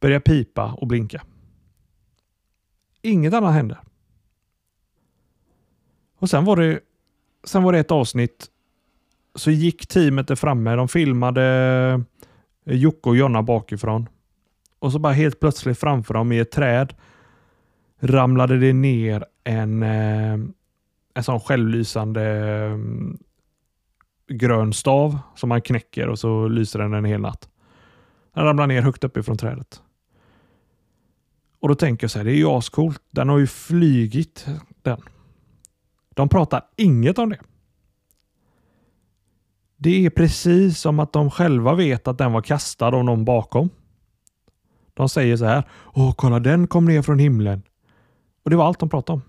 börjar 0.00 0.20
pipa 0.20 0.72
och 0.72 0.86
blinka. 0.86 1.22
Inget 3.02 3.34
annat 3.34 3.54
händer. 3.54 3.78
Och 6.18 6.30
sen 6.30 6.44
var 6.44 6.56
det, 6.56 6.80
sen 7.44 7.62
var 7.62 7.72
det 7.72 7.78
ett 7.78 7.90
avsnitt 7.90 8.46
så 9.34 9.50
gick 9.50 9.86
teamet 9.86 10.28
där 10.28 10.36
framme. 10.36 10.74
De 10.74 10.88
filmade 10.88 11.44
eh, 12.64 12.76
Jocke 12.76 13.08
och 13.08 13.16
Jonna 13.16 13.42
bakifrån. 13.42 14.08
Och 14.80 14.92
så 14.92 14.98
bara 14.98 15.12
helt 15.12 15.40
plötsligt 15.40 15.78
framför 15.78 16.14
dem 16.14 16.32
i 16.32 16.38
ett 16.38 16.50
träd 16.50 16.94
ramlade 18.00 18.58
det 18.58 18.72
ner 18.72 19.24
en, 19.44 19.82
eh, 19.82 20.38
en 21.14 21.24
sån 21.24 21.40
självlysande 21.40 22.22
eh, 22.22 22.78
grön 24.34 24.72
stav 24.72 25.18
som 25.34 25.48
man 25.48 25.62
knäcker 25.62 26.08
och 26.08 26.18
så 26.18 26.48
lyser 26.48 26.78
den 26.78 26.94
en 26.94 27.04
hel 27.04 27.20
natt. 27.20 27.48
Den 28.34 28.44
ramlar 28.44 28.66
ner 28.66 28.82
högt 28.82 29.04
uppifrån 29.04 29.36
trädet. 29.36 29.82
Och 31.60 31.68
då 31.68 31.74
tänker 31.74 32.04
jag 32.04 32.10
så 32.10 32.18
här, 32.18 32.24
det 32.24 32.32
är 32.32 32.36
ju 32.36 32.46
ascoolt. 32.46 33.02
Den 33.10 33.28
har 33.28 33.38
ju 33.38 33.46
flygit 33.46 34.46
den. 34.82 35.00
De 36.14 36.28
pratar 36.28 36.62
inget 36.76 37.18
om 37.18 37.30
det. 37.30 37.40
Det 39.76 40.06
är 40.06 40.10
precis 40.10 40.78
som 40.78 41.00
att 41.00 41.12
de 41.12 41.30
själva 41.30 41.74
vet 41.74 42.08
att 42.08 42.18
den 42.18 42.32
var 42.32 42.42
kastad 42.42 42.86
av 42.86 43.04
någon 43.04 43.24
bakom. 43.24 43.70
De 45.00 45.08
säger 45.08 45.36
så 45.36 45.44
här. 45.44 45.62
Åh, 45.94 46.12
kolla 46.16 46.40
den 46.40 46.66
kom 46.66 46.84
ner 46.84 47.02
från 47.02 47.18
himlen. 47.18 47.62
Och 48.42 48.50
det 48.50 48.56
var 48.56 48.66
allt 48.66 48.78
de 48.78 48.88
pratade 48.88 49.14
om. 49.14 49.22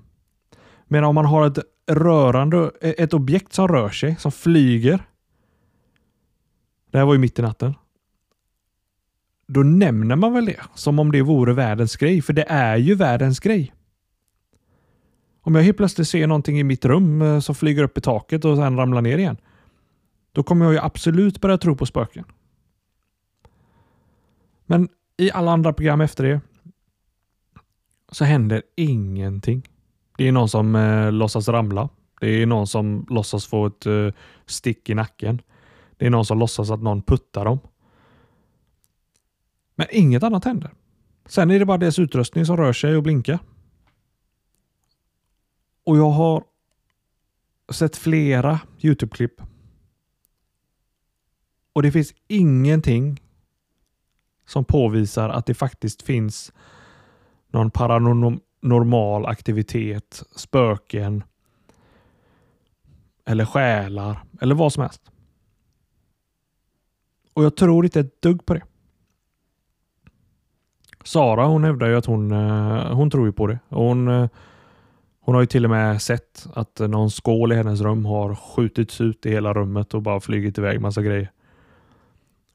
Men 0.86 1.04
om 1.04 1.16
man 1.16 1.26
har 1.26 1.48
ett 1.48 1.58
rörande, 1.88 2.72
ett 2.82 3.14
objekt 3.14 3.54
som 3.54 3.68
rör 3.68 3.90
sig, 3.90 4.16
som 4.20 4.32
flyger. 4.32 5.00
Det 6.92 6.98
här 6.98 7.06
var 7.06 7.14
ju 7.14 7.20
mitt 7.20 7.40
i 7.40 7.42
natten. 7.42 7.74
Då 9.48 9.64
nämner 9.64 10.16
man 10.16 10.34
väl 10.34 10.46
det 10.46 10.60
som 10.76 11.00
om 11.00 11.12
det 11.12 11.22
vore 11.22 11.54
världens 11.54 11.96
grej, 11.96 12.22
för 12.22 12.34
det 12.34 12.46
är 12.50 12.78
ju 12.78 12.96
världens 12.96 13.40
grej. 13.40 13.74
Om 15.42 15.56
jag 15.56 15.64
helt 15.64 15.78
plötsligt 15.78 16.08
ser 16.08 16.28
någonting 16.28 16.60
i 16.60 16.64
mitt 16.64 16.86
rum 16.86 17.22
eh, 17.22 17.40
som 17.40 17.56
flyger 17.56 17.84
upp 17.84 17.98
i 17.98 18.02
taket 18.02 18.46
och 18.46 18.58
sen 18.58 18.78
ramlar 18.78 19.02
ner 19.02 19.18
igen. 19.18 19.38
Då 20.32 20.44
kommer 20.44 20.66
jag 20.66 20.74
ju 20.74 20.80
absolut 20.80 21.42
börja 21.42 21.58
tro 21.58 21.76
på 21.76 21.86
spöken. 21.86 22.26
Men 24.66 24.90
i 25.22 25.32
alla 25.32 25.52
andra 25.52 25.74
program 25.74 26.02
efter 26.02 26.24
det 26.24 26.42
så 28.12 28.26
händer 28.26 28.64
ingenting. 28.76 29.70
Det 30.18 30.28
är 30.28 30.32
någon 30.32 30.50
som 30.50 30.76
eh, 30.76 31.12
låtsas 31.12 31.48
ramla. 31.48 31.90
Det 32.22 32.42
är 32.42 32.46
någon 32.46 32.68
som 32.68 33.06
låtsas 33.10 33.46
få 33.46 33.66
ett 33.66 33.86
eh, 33.86 34.08
stick 34.46 34.90
i 34.90 34.94
nacken. 34.94 35.42
Det 35.98 36.06
är 36.06 36.10
någon 36.10 36.26
som 36.26 36.40
låtsas 36.40 36.72
att 36.72 36.82
någon 36.82 37.02
puttar 37.02 37.46
dem. 37.46 37.60
Men 39.76 39.88
inget 39.92 40.24
annat 40.24 40.46
händer. 40.46 40.72
Sen 41.26 41.52
är 41.52 41.60
det 41.60 41.66
bara 41.66 41.78
deras 41.78 42.00
utrustning 42.00 42.46
som 42.46 42.58
rör 42.58 42.74
sig 42.74 42.96
och 42.96 43.04
blinkar. 43.04 43.40
Och 45.84 45.98
jag 45.98 46.10
har 46.10 46.44
sett 47.72 47.96
flera 47.96 48.60
Youtube-klipp. 48.80 49.42
Och 51.74 51.82
det 51.84 51.92
finns 51.92 52.14
ingenting 52.28 53.22
som 54.46 54.66
påvisar 54.66 55.30
att 55.30 55.46
det 55.46 55.54
faktiskt 55.54 56.02
finns 56.02 56.54
någon 57.48 57.72
paranormal 57.72 59.26
aktivitet, 59.26 60.24
spöken 60.36 61.24
eller 63.26 63.46
själar 63.46 64.24
eller 64.42 64.56
vad 64.56 64.74
som 64.74 64.82
helst. 64.82 65.02
Och 67.34 67.44
jag 67.44 67.56
tror 67.56 67.86
inte 67.86 68.00
ett 68.00 68.22
dugg 68.22 68.46
på 68.46 68.54
det. 68.54 68.62
Sara 71.04 71.46
hon 71.46 71.64
hävdar 71.64 71.88
ju 71.88 71.96
att 71.96 72.06
hon, 72.06 72.32
eh, 72.32 72.94
hon 72.94 73.10
tror 73.10 73.26
ju 73.26 73.32
på 73.32 73.48
det. 73.48 73.60
Hon, 73.70 74.08
eh, 74.08 74.30
hon 75.20 75.36
har 75.36 75.42
ju 75.42 75.48
till 75.48 75.64
och 75.64 75.72
med 75.72 76.02
sett 76.02 76.48
att 76.54 76.80
någon 76.80 77.12
skål 77.12 77.52
i 77.52 77.56
hennes 77.56 77.82
rum 77.82 78.06
har 78.06 78.36
skjutits 78.36 79.02
ut 79.02 79.26
i 79.26 79.32
hela 79.32 79.54
rummet 79.54 79.94
och 79.94 80.02
bara 80.02 80.20
flugit 80.20 80.58
iväg 80.58 80.82
massa 80.82 81.02
grejer. 81.02 81.32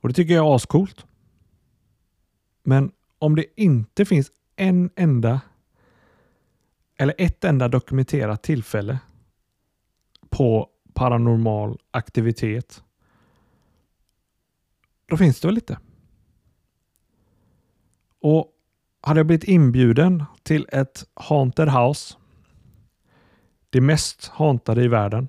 Och 0.00 0.08
Det 0.08 0.14
tycker 0.14 0.34
jag 0.34 0.46
är 0.46 0.54
ascoolt. 0.54 1.06
Men 2.66 2.92
om 3.18 3.36
det 3.36 3.44
inte 3.56 4.04
finns 4.04 4.30
en 4.56 4.90
enda 4.96 5.40
eller 6.98 7.14
ett 7.18 7.44
enda 7.44 7.68
dokumenterat 7.68 8.42
tillfälle 8.42 8.98
på 10.30 10.68
paranormal 10.94 11.78
aktivitet. 11.90 12.82
Då 15.06 15.16
finns 15.16 15.40
det 15.40 15.48
väl 15.48 15.54
lite. 15.54 15.78
Och 18.20 18.52
hade 19.00 19.20
jag 19.20 19.26
blivit 19.26 19.48
inbjuden 19.48 20.24
till 20.42 20.68
ett 20.72 21.04
haunted 21.14 21.68
house, 21.68 22.16
det 23.70 23.80
mest 23.80 24.28
hantade 24.28 24.84
i 24.84 24.88
världen, 24.88 25.28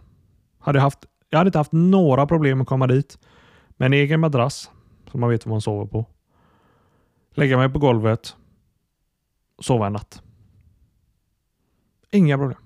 hade 0.59 0.77
jag, 0.77 0.83
haft, 0.83 1.05
jag 1.29 1.37
hade 1.37 1.47
inte 1.47 1.57
haft 1.57 1.71
några 1.71 2.27
problem 2.27 2.61
att 2.61 2.67
komma 2.67 2.87
dit 2.87 3.19
med 3.69 3.85
en 3.85 3.93
egen 3.93 4.19
madrass 4.19 4.71
som 5.11 5.19
man 5.19 5.29
vet 5.29 5.45
vad 5.45 5.51
man 5.51 5.61
sover 5.61 5.85
på. 5.85 6.05
Lägga 7.37 7.57
mig 7.57 7.69
på 7.69 7.79
golvet, 7.79 8.35
sova 9.59 9.87
en 9.87 9.93
natt. 9.93 10.21
Inga 12.11 12.37
problem. 12.37 12.59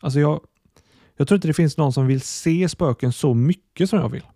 Alltså 0.00 0.20
jag, 0.20 0.40
jag 1.16 1.28
tror 1.28 1.36
inte 1.36 1.48
det 1.48 1.54
finns 1.54 1.76
någon 1.76 1.92
som 1.92 2.06
vill 2.06 2.20
se 2.20 2.68
spöken 2.68 3.12
så 3.12 3.34
mycket 3.34 3.90
som 3.90 3.98
jag 3.98 4.08
vill. 4.08 4.26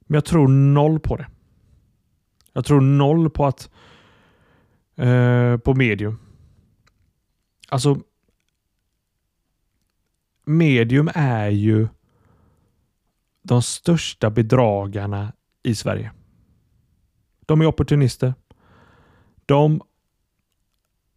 Men 0.00 0.14
jag 0.14 0.24
tror 0.24 0.48
noll 0.48 1.00
på 1.00 1.16
det. 1.16 1.26
Jag 2.52 2.64
tror 2.64 2.80
noll 2.80 3.30
på 3.30 3.46
att 3.46 3.70
eh, 4.94 5.56
på 5.56 5.74
medium. 5.74 6.18
Alltså 7.68 8.00
medium 10.44 11.10
är 11.14 11.48
ju 11.48 11.88
de 13.42 13.62
största 13.62 14.30
bedragarna 14.30 15.32
i 15.62 15.74
Sverige. 15.74 16.12
De 17.46 17.60
är 17.60 17.66
opportunister. 17.66 18.34
De, 19.46 19.80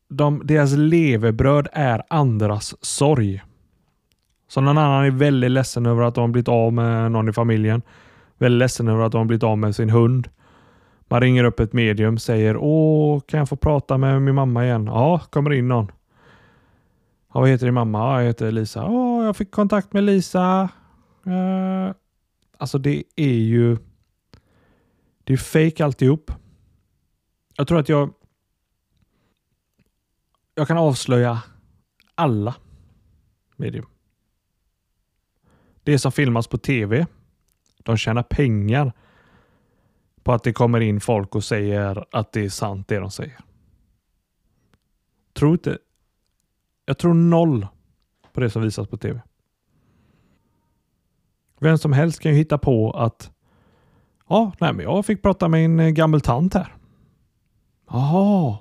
de, 0.10 0.42
deras 0.46 0.74
levebröd 0.74 1.68
är 1.74 2.04
andras 2.10 2.86
sorg. 2.86 3.44
Så 4.48 4.62
någon 4.62 4.78
annan 4.78 5.06
är 5.06 5.12
väldigt 5.12 5.52
ledsen 5.52 5.86
över 5.86 6.04
att 6.04 6.16
de 6.16 6.22
har 6.22 6.28
blivit 6.28 6.48
av 6.48 6.74
med 6.74 7.12
någon 7.12 7.30
i 7.30 7.34
familjen. 7.34 7.82
Väldigt 8.38 8.60
ledsen 8.60 8.88
över 8.88 9.04
att 9.06 9.12
de 9.12 9.18
har 9.18 9.26
blivit 9.26 9.44
av 9.44 9.58
med 9.58 9.76
sin 9.76 9.90
hund. 9.90 10.30
Man 11.10 11.22
ringer 11.22 11.44
upp 11.44 11.60
ett 11.60 11.74
medium 11.74 12.18
säger 12.18 12.58
Åh, 12.58 13.20
kan 13.20 13.38
jag 13.38 13.50
få 13.50 13.56
prata 13.56 13.98
med 13.98 14.22
min 14.22 14.36
mamma 14.36 14.66
igen? 14.66 14.86
Ja, 14.86 15.20
kommer 15.30 15.54
in 15.54 15.68
någon. 15.68 15.92
Ja, 17.34 17.40
vad 17.40 17.50
heter 17.50 17.66
din 17.66 17.74
mamma? 17.74 18.00
Ja, 18.00 18.22
jag 18.22 18.28
heter 18.28 18.52
Lisa. 18.52 18.86
Åh, 18.86 19.26
jag 19.26 19.36
fick 19.36 19.52
kontakt 19.52 19.94
med 19.94 20.04
Lisa. 20.04 20.70
Uh, 21.28 21.92
alltså 22.58 22.78
det 22.78 23.04
är 23.16 23.28
ju 23.28 23.78
det 25.28 25.34
är 25.34 25.38
fake 25.38 25.86
alltihop. 25.86 26.32
Jag 27.56 27.68
tror 27.68 27.80
att 27.80 27.90
jag 27.90 28.14
jag 30.56 30.68
kan 30.68 30.78
avslöja 30.78 31.44
alla 32.16 32.56
medium. 33.56 33.86
Det 35.84 36.00
som 36.00 36.12
filmas 36.12 36.48
på 36.48 36.58
tv, 36.58 37.08
de 37.78 37.98
tjänar 37.98 38.24
pengar 38.24 38.92
på 40.24 40.34
att 40.34 40.44
det 40.44 40.54
kommer 40.54 40.80
in 40.80 41.02
folk 41.02 41.36
och 41.36 41.44
säger 41.44 42.06
att 42.12 42.32
det 42.32 42.46
är 42.46 42.50
sant 42.50 42.88
det 42.88 43.00
de 43.00 43.12
säger. 43.12 43.40
Tror 45.34 45.52
inte. 45.52 45.78
Jag 46.86 46.98
tror 46.98 47.14
noll 47.14 47.68
på 48.34 48.40
det 48.40 48.50
som 48.50 48.62
visas 48.62 48.88
på 48.88 48.98
tv. 48.98 49.22
Vem 51.60 51.78
som 51.78 51.94
helst 51.94 52.20
kan 52.20 52.32
ju 52.32 52.38
hitta 52.38 52.58
på 52.58 52.92
att 52.92 53.37
ja, 54.28 54.52
nej, 54.60 54.74
men 54.74 54.86
jag 54.86 55.06
fick 55.06 55.22
prata 55.22 55.48
med 55.48 55.66
en 55.66 55.80
eh, 55.80 55.90
gammal 55.90 56.22
tant 56.22 56.54
här. 56.54 56.74
Jaha. 57.90 58.58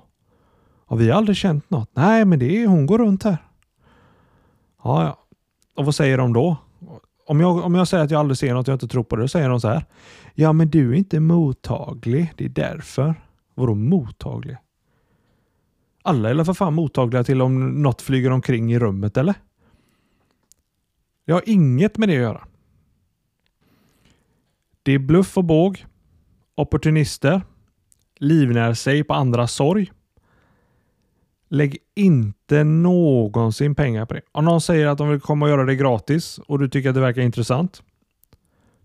Ja, 0.89 0.95
vi 0.95 1.09
har 1.09 1.17
aldrig 1.17 1.37
känt 1.37 1.69
något. 1.69 1.89
Nej, 1.93 2.25
men 2.25 2.39
det 2.39 2.63
är 2.63 2.67
hon 2.67 2.85
går 2.85 2.97
runt 2.97 3.23
här. 3.23 3.37
Ja, 4.83 5.03
ja. 5.03 5.17
Och 5.75 5.85
vad 5.85 5.95
säger 5.95 6.17
de 6.17 6.33
då? 6.33 6.57
Om 7.27 7.39
jag, 7.39 7.57
om 7.65 7.75
jag 7.75 7.87
säger 7.87 8.03
att 8.03 8.11
jag 8.11 8.19
aldrig 8.19 8.37
ser 8.37 8.53
något 8.53 8.67
och 8.67 8.71
jag 8.71 8.75
inte 8.75 8.87
tror 8.87 9.03
på 9.03 9.15
det, 9.15 9.21
då 9.21 9.27
säger 9.27 9.49
de 9.49 9.61
så 9.61 9.67
här. 9.67 9.85
Ja, 10.33 10.53
men 10.53 10.69
du 10.69 10.91
är 10.91 10.95
inte 10.95 11.19
mottaglig. 11.19 12.33
Det 12.37 12.45
är 12.45 12.49
därför. 12.49 13.15
Vadå 13.55 13.75
mottaglig? 13.75 14.57
Alla 16.03 16.29
är 16.29 16.43
för 16.43 16.53
fan 16.53 16.73
mottagliga 16.73 17.23
till 17.23 17.41
om 17.41 17.81
något 17.81 18.01
flyger 18.01 18.31
omkring 18.31 18.73
i 18.73 18.79
rummet, 18.79 19.17
eller? 19.17 19.35
Jag 21.25 21.35
har 21.35 21.43
inget 21.45 21.97
med 21.97 22.09
det 22.09 22.15
att 22.15 22.21
göra. 22.21 22.47
Det 24.87 24.93
är 24.93 24.99
bluff 24.99 25.37
och 25.37 25.43
båg. 25.43 25.85
Opportunister. 26.55 27.41
Livnär 28.17 28.73
sig 28.73 29.03
på 29.03 29.13
andras 29.13 29.53
sorg. 29.53 29.91
Lägg 31.49 31.77
inte 31.95 32.63
någonsin 32.63 33.75
pengar 33.75 34.05
på 34.05 34.13
det. 34.13 34.21
Om 34.31 34.45
någon 34.45 34.61
säger 34.61 34.87
att 34.87 34.97
de 34.97 35.09
vill 35.09 35.19
komma 35.19 35.45
och 35.45 35.49
göra 35.49 35.65
det 35.65 35.75
gratis 35.75 36.39
och 36.47 36.59
du 36.59 36.69
tycker 36.69 36.89
att 36.89 36.95
det 36.95 37.01
verkar 37.01 37.21
intressant. 37.21 37.83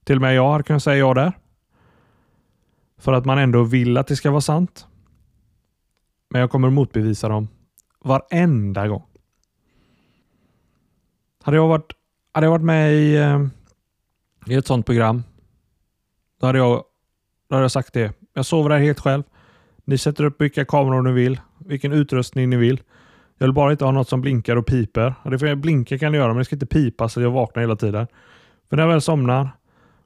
Till 0.04 0.16
och 0.16 0.22
med 0.22 0.34
jag 0.34 0.52
hade 0.52 0.64
kunnat 0.64 0.82
säga 0.82 0.96
ja 0.96 1.14
där. 1.14 1.32
För 2.98 3.12
att 3.12 3.24
man 3.24 3.38
ändå 3.38 3.62
vill 3.62 3.96
att 3.96 4.06
det 4.06 4.16
ska 4.16 4.30
vara 4.30 4.40
sant. 4.40 4.86
Men 6.30 6.40
jag 6.40 6.50
kommer 6.50 6.70
motbevisa 6.70 7.28
dem 7.28 7.48
varenda 8.04 8.88
gång. 8.88 9.06
Hade 11.42 11.56
jag 11.56 11.68
varit, 11.68 11.92
hade 12.32 12.46
jag 12.46 12.50
varit 12.50 12.64
med 12.64 12.94
i, 12.94 13.16
eh, 13.16 13.46
i 14.46 14.54
ett 14.54 14.66
sånt 14.66 14.86
program, 14.86 15.22
då 16.42 16.46
hade, 16.46 16.59
jag, 16.59 16.85
då 17.48 17.55
hade 17.55 17.64
jag 17.64 17.70
sagt 17.70 17.92
det. 17.92 18.12
Jag 18.35 18.46
sover 18.46 18.70
här 18.70 18.78
helt 18.78 19.00
själv. 19.00 19.22
Ni 19.85 19.98
sätter 19.98 20.24
upp 20.24 20.40
vilka 20.40 20.64
kameror 20.64 21.02
ni 21.02 21.12
vill, 21.12 21.40
vilken 21.59 21.92
utrustning 21.92 22.50
ni 22.50 22.57
vill. 22.57 22.81
Jag 23.38 23.46
vill 23.46 23.55
bara 23.55 23.72
inte 23.72 23.85
ha 23.85 23.92
något 23.92 24.09
som 24.09 24.20
blinkar 24.20 24.57
och 24.57 24.66
piper. 24.66 25.14
Det 25.24 25.38
får 25.38 25.55
blinka 25.55 25.98
kan 25.98 26.12
det 26.12 26.18
göra, 26.18 26.28
men 26.28 26.38
det 26.38 26.44
ska 26.44 26.57
inte 26.57 26.66
pipa 26.66 27.09
så 27.09 27.20
jag 27.20 27.31
vaknar 27.31 27.61
hela 27.61 27.76
tiden. 27.76 28.07
För 28.68 28.76
när 28.76 28.83
jag 28.83 28.90
väl 28.90 29.00
somnar 29.00 29.48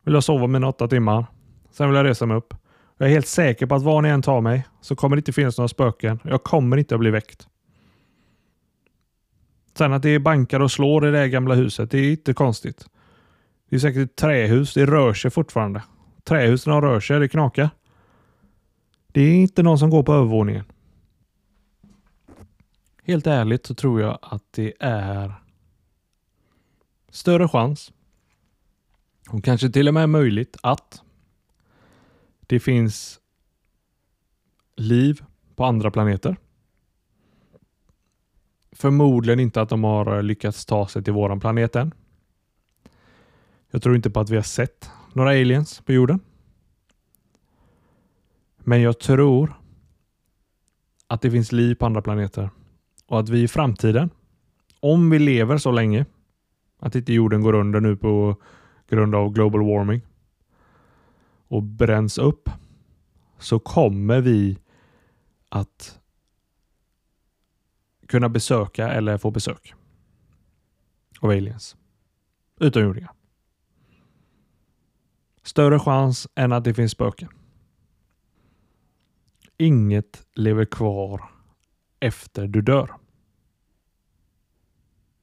vill 0.05 0.15
jag 0.15 0.25
sova 0.25 0.47
mina 0.47 0.69
åtta 0.69 0.89
timmar. 0.89 1.27
Sen 1.71 1.89
vill 1.89 1.97
jag 1.97 2.07
resa 2.07 2.27
mig 2.27 2.37
upp. 2.37 2.55
Jag 2.99 3.09
är 3.09 3.13
helt 3.13 3.27
säker 3.27 3.67
på 3.67 3.75
att 3.75 3.83
var 3.83 4.03
ni 4.03 4.09
än 4.09 4.23
tar 4.23 4.41
mig 4.41 4.67
så 4.81 4.97
kommer 4.97 5.17
det 5.17 5.21
inte 5.21 5.33
finnas 5.33 5.59
några 5.59 5.69
spöken. 5.69 6.21
Jag 6.25 6.43
kommer 6.43 6.77
inte 6.77 6.95
att 6.95 7.01
bli 7.01 7.11
väckt. 7.11 7.49
Sen 9.79 9.93
att 9.93 10.03
det 10.03 10.11
är 10.11 10.19
bankar 10.19 10.61
och 10.61 10.71
slår 10.71 11.09
i 11.09 11.11
det 11.11 11.19
här 11.19 11.27
gamla 11.27 11.55
huset, 11.55 11.91
det 11.91 11.99
är 11.99 12.11
inte 12.11 12.35
konstigt. 12.35 12.87
Det 13.71 13.77
är 13.77 13.81
säkert 13.81 14.11
ett 14.11 14.17
trähus, 14.17 14.75
det 14.75 14.87
rör 14.87 15.13
sig 15.13 15.31
fortfarande. 15.31 15.83
Trähusen 16.27 16.81
rör 16.81 17.01
sig, 17.01 17.21
det 17.21 17.29
knakar. 17.29 17.71
Det 19.07 19.21
är 19.21 19.35
inte 19.35 19.63
någon 19.63 19.79
som 19.79 19.91
går 19.91 20.03
på 20.03 20.13
övervåningen. 20.13 20.65
Helt 23.03 23.27
ärligt 23.27 23.67
så 23.67 23.75
tror 23.75 24.01
jag 24.01 24.19
att 24.23 24.43
det 24.51 24.75
är 24.81 25.35
större 27.11 27.49
chans 27.49 27.93
och 29.31 29.45
kanske 29.45 29.71
till 29.71 29.89
och 29.89 29.95
med 29.95 30.09
möjligt 30.09 30.57
att 30.63 31.03
det 32.41 32.61
finns 32.61 33.21
liv 34.77 35.25
på 35.57 35.65
andra 35.65 35.91
planeter. 35.91 36.37
Förmodligen 38.73 39.41
inte 39.41 39.61
att 39.61 39.69
de 39.69 39.85
har 39.85 40.23
lyckats 40.23 40.67
ta 40.67 40.89
sig 40.89 41.05
till 41.05 41.13
våran 41.13 41.41
planet 41.41 41.77
än. 41.77 41.95
Jag 43.71 43.83
tror 43.83 43.97
inte 43.97 44.11
på 44.11 44.21
att 44.21 44.31
vi 44.31 44.37
har 44.37 44.43
sett 44.43 44.91
några 45.13 45.31
aliens 45.31 45.81
på 45.81 45.93
jorden. 45.93 46.21
Men 48.59 48.83
jag 48.83 48.99
tror 48.99 49.61
att 51.07 51.23
det 51.23 51.31
finns 51.31 51.53
liv 51.53 51.75
på 51.75 51.87
andra 51.87 52.03
planeter 52.03 52.51
och 53.07 53.21
att 53.21 53.29
vi 53.29 53.43
i 53.43 53.49
framtiden, 53.49 54.11
om 54.81 55.11
vi 55.11 55.19
lever 55.19 55.59
så 55.59 55.71
länge, 55.71 56.07
att 56.79 56.95
inte 56.95 57.13
jorden 57.13 57.43
går 57.43 57.53
under 57.55 57.81
nu 57.81 57.97
på 57.97 58.37
grund 58.89 59.15
av 59.15 59.33
global 59.33 59.61
warming 59.61 60.01
och 61.49 61.63
bränns 61.63 62.19
upp, 62.19 62.51
så 63.39 63.59
kommer 63.59 64.21
vi 64.21 64.59
att 65.49 66.01
kunna 68.07 68.29
besöka 68.29 68.93
eller 68.93 69.19
få 69.19 69.31
besök 69.31 69.75
av 71.21 71.31
aliens. 71.31 71.77
Utomjordingar. 72.61 73.16
Större 75.47 75.79
chans 75.79 76.29
än 76.35 76.53
att 76.53 76.65
det 76.65 76.75
finns 76.75 76.93
spöken. 76.93 77.29
Inget 79.57 80.27
lever 80.35 80.65
kvar 80.65 81.23
efter 82.01 82.47
du 82.47 82.63
dör. 82.63 82.91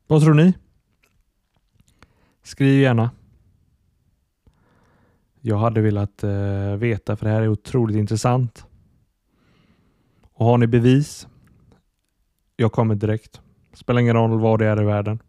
Vad 0.08 0.22
tror 0.22 0.34
ni? 0.34 0.54
Skriv 2.44 2.82
gärna. 2.82 3.12
Jag 5.42 5.58
hade 5.58 5.82
velat 5.82 6.24
eh, 6.24 6.76
veta 6.76 7.16
för 7.16 7.26
det 7.26 7.32
här 7.32 7.42
är 7.42 7.48
otroligt 7.48 7.98
intressant. 7.98 8.66
Och 10.22 10.46
har 10.46 10.58
ni 10.58 10.68
bevis? 10.68 11.28
Jag 12.56 12.72
kommer 12.72 12.96
direkt. 12.96 13.42
Spelar 13.74 14.02
ingen 14.02 14.16
roll 14.16 14.40
var 14.40 14.58
det 14.58 14.66
är 14.66 14.82
i 14.82 14.86
världen. 14.86 15.20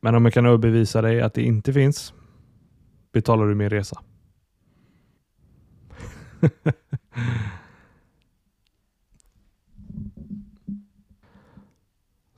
Men 0.00 0.14
om 0.14 0.24
jag 0.24 0.34
kan 0.34 0.46
överbevisa 0.46 1.02
dig 1.02 1.20
att 1.20 1.34
det 1.34 1.42
inte 1.42 1.72
finns 1.72 2.14
betalar 3.12 3.46
du 3.46 3.54
min 3.54 3.70
resa. 3.70 4.02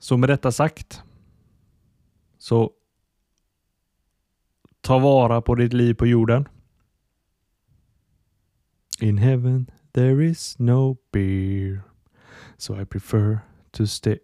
Så 0.05 0.17
med 0.17 0.29
detta 0.29 0.51
sagt 0.51 1.03
så 2.37 2.71
ta 4.81 4.99
vara 4.99 5.41
på 5.41 5.55
ditt 5.55 5.73
liv 5.73 5.93
på 5.93 6.05
jorden. 6.05 6.47
In 8.99 9.17
heaven 9.17 9.71
there 9.93 10.25
is 10.25 10.59
no 10.59 10.97
beer 11.11 11.81
so 12.57 12.81
I 12.81 12.85
prefer 12.85 13.39
to 13.71 13.87
stay 13.87 14.19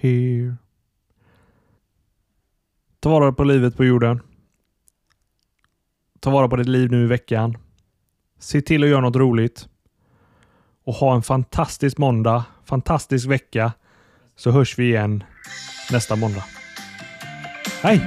here. 0.00 0.56
Ta 3.00 3.08
vara 3.08 3.32
på 3.32 3.44
livet 3.44 3.76
på 3.76 3.84
jorden. 3.84 4.20
Ta 6.24 6.30
vara 6.30 6.48
på 6.48 6.56
ditt 6.56 6.68
liv 6.68 6.90
nu 6.90 7.04
i 7.04 7.06
veckan. 7.06 7.56
Se 8.38 8.60
till 8.60 8.82
att 8.82 8.88
göra 8.88 9.00
något 9.00 9.16
roligt. 9.16 9.68
Och 10.84 10.94
ha 10.94 11.14
en 11.14 11.22
fantastisk 11.22 11.98
måndag, 11.98 12.44
fantastisk 12.64 13.28
vecka. 13.28 13.72
Så 14.36 14.50
hörs 14.50 14.78
vi 14.78 14.84
igen 14.84 15.24
nästa 15.90 16.16
måndag. 16.16 16.44
Hej! 17.82 18.00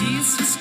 Jesus 0.00 0.58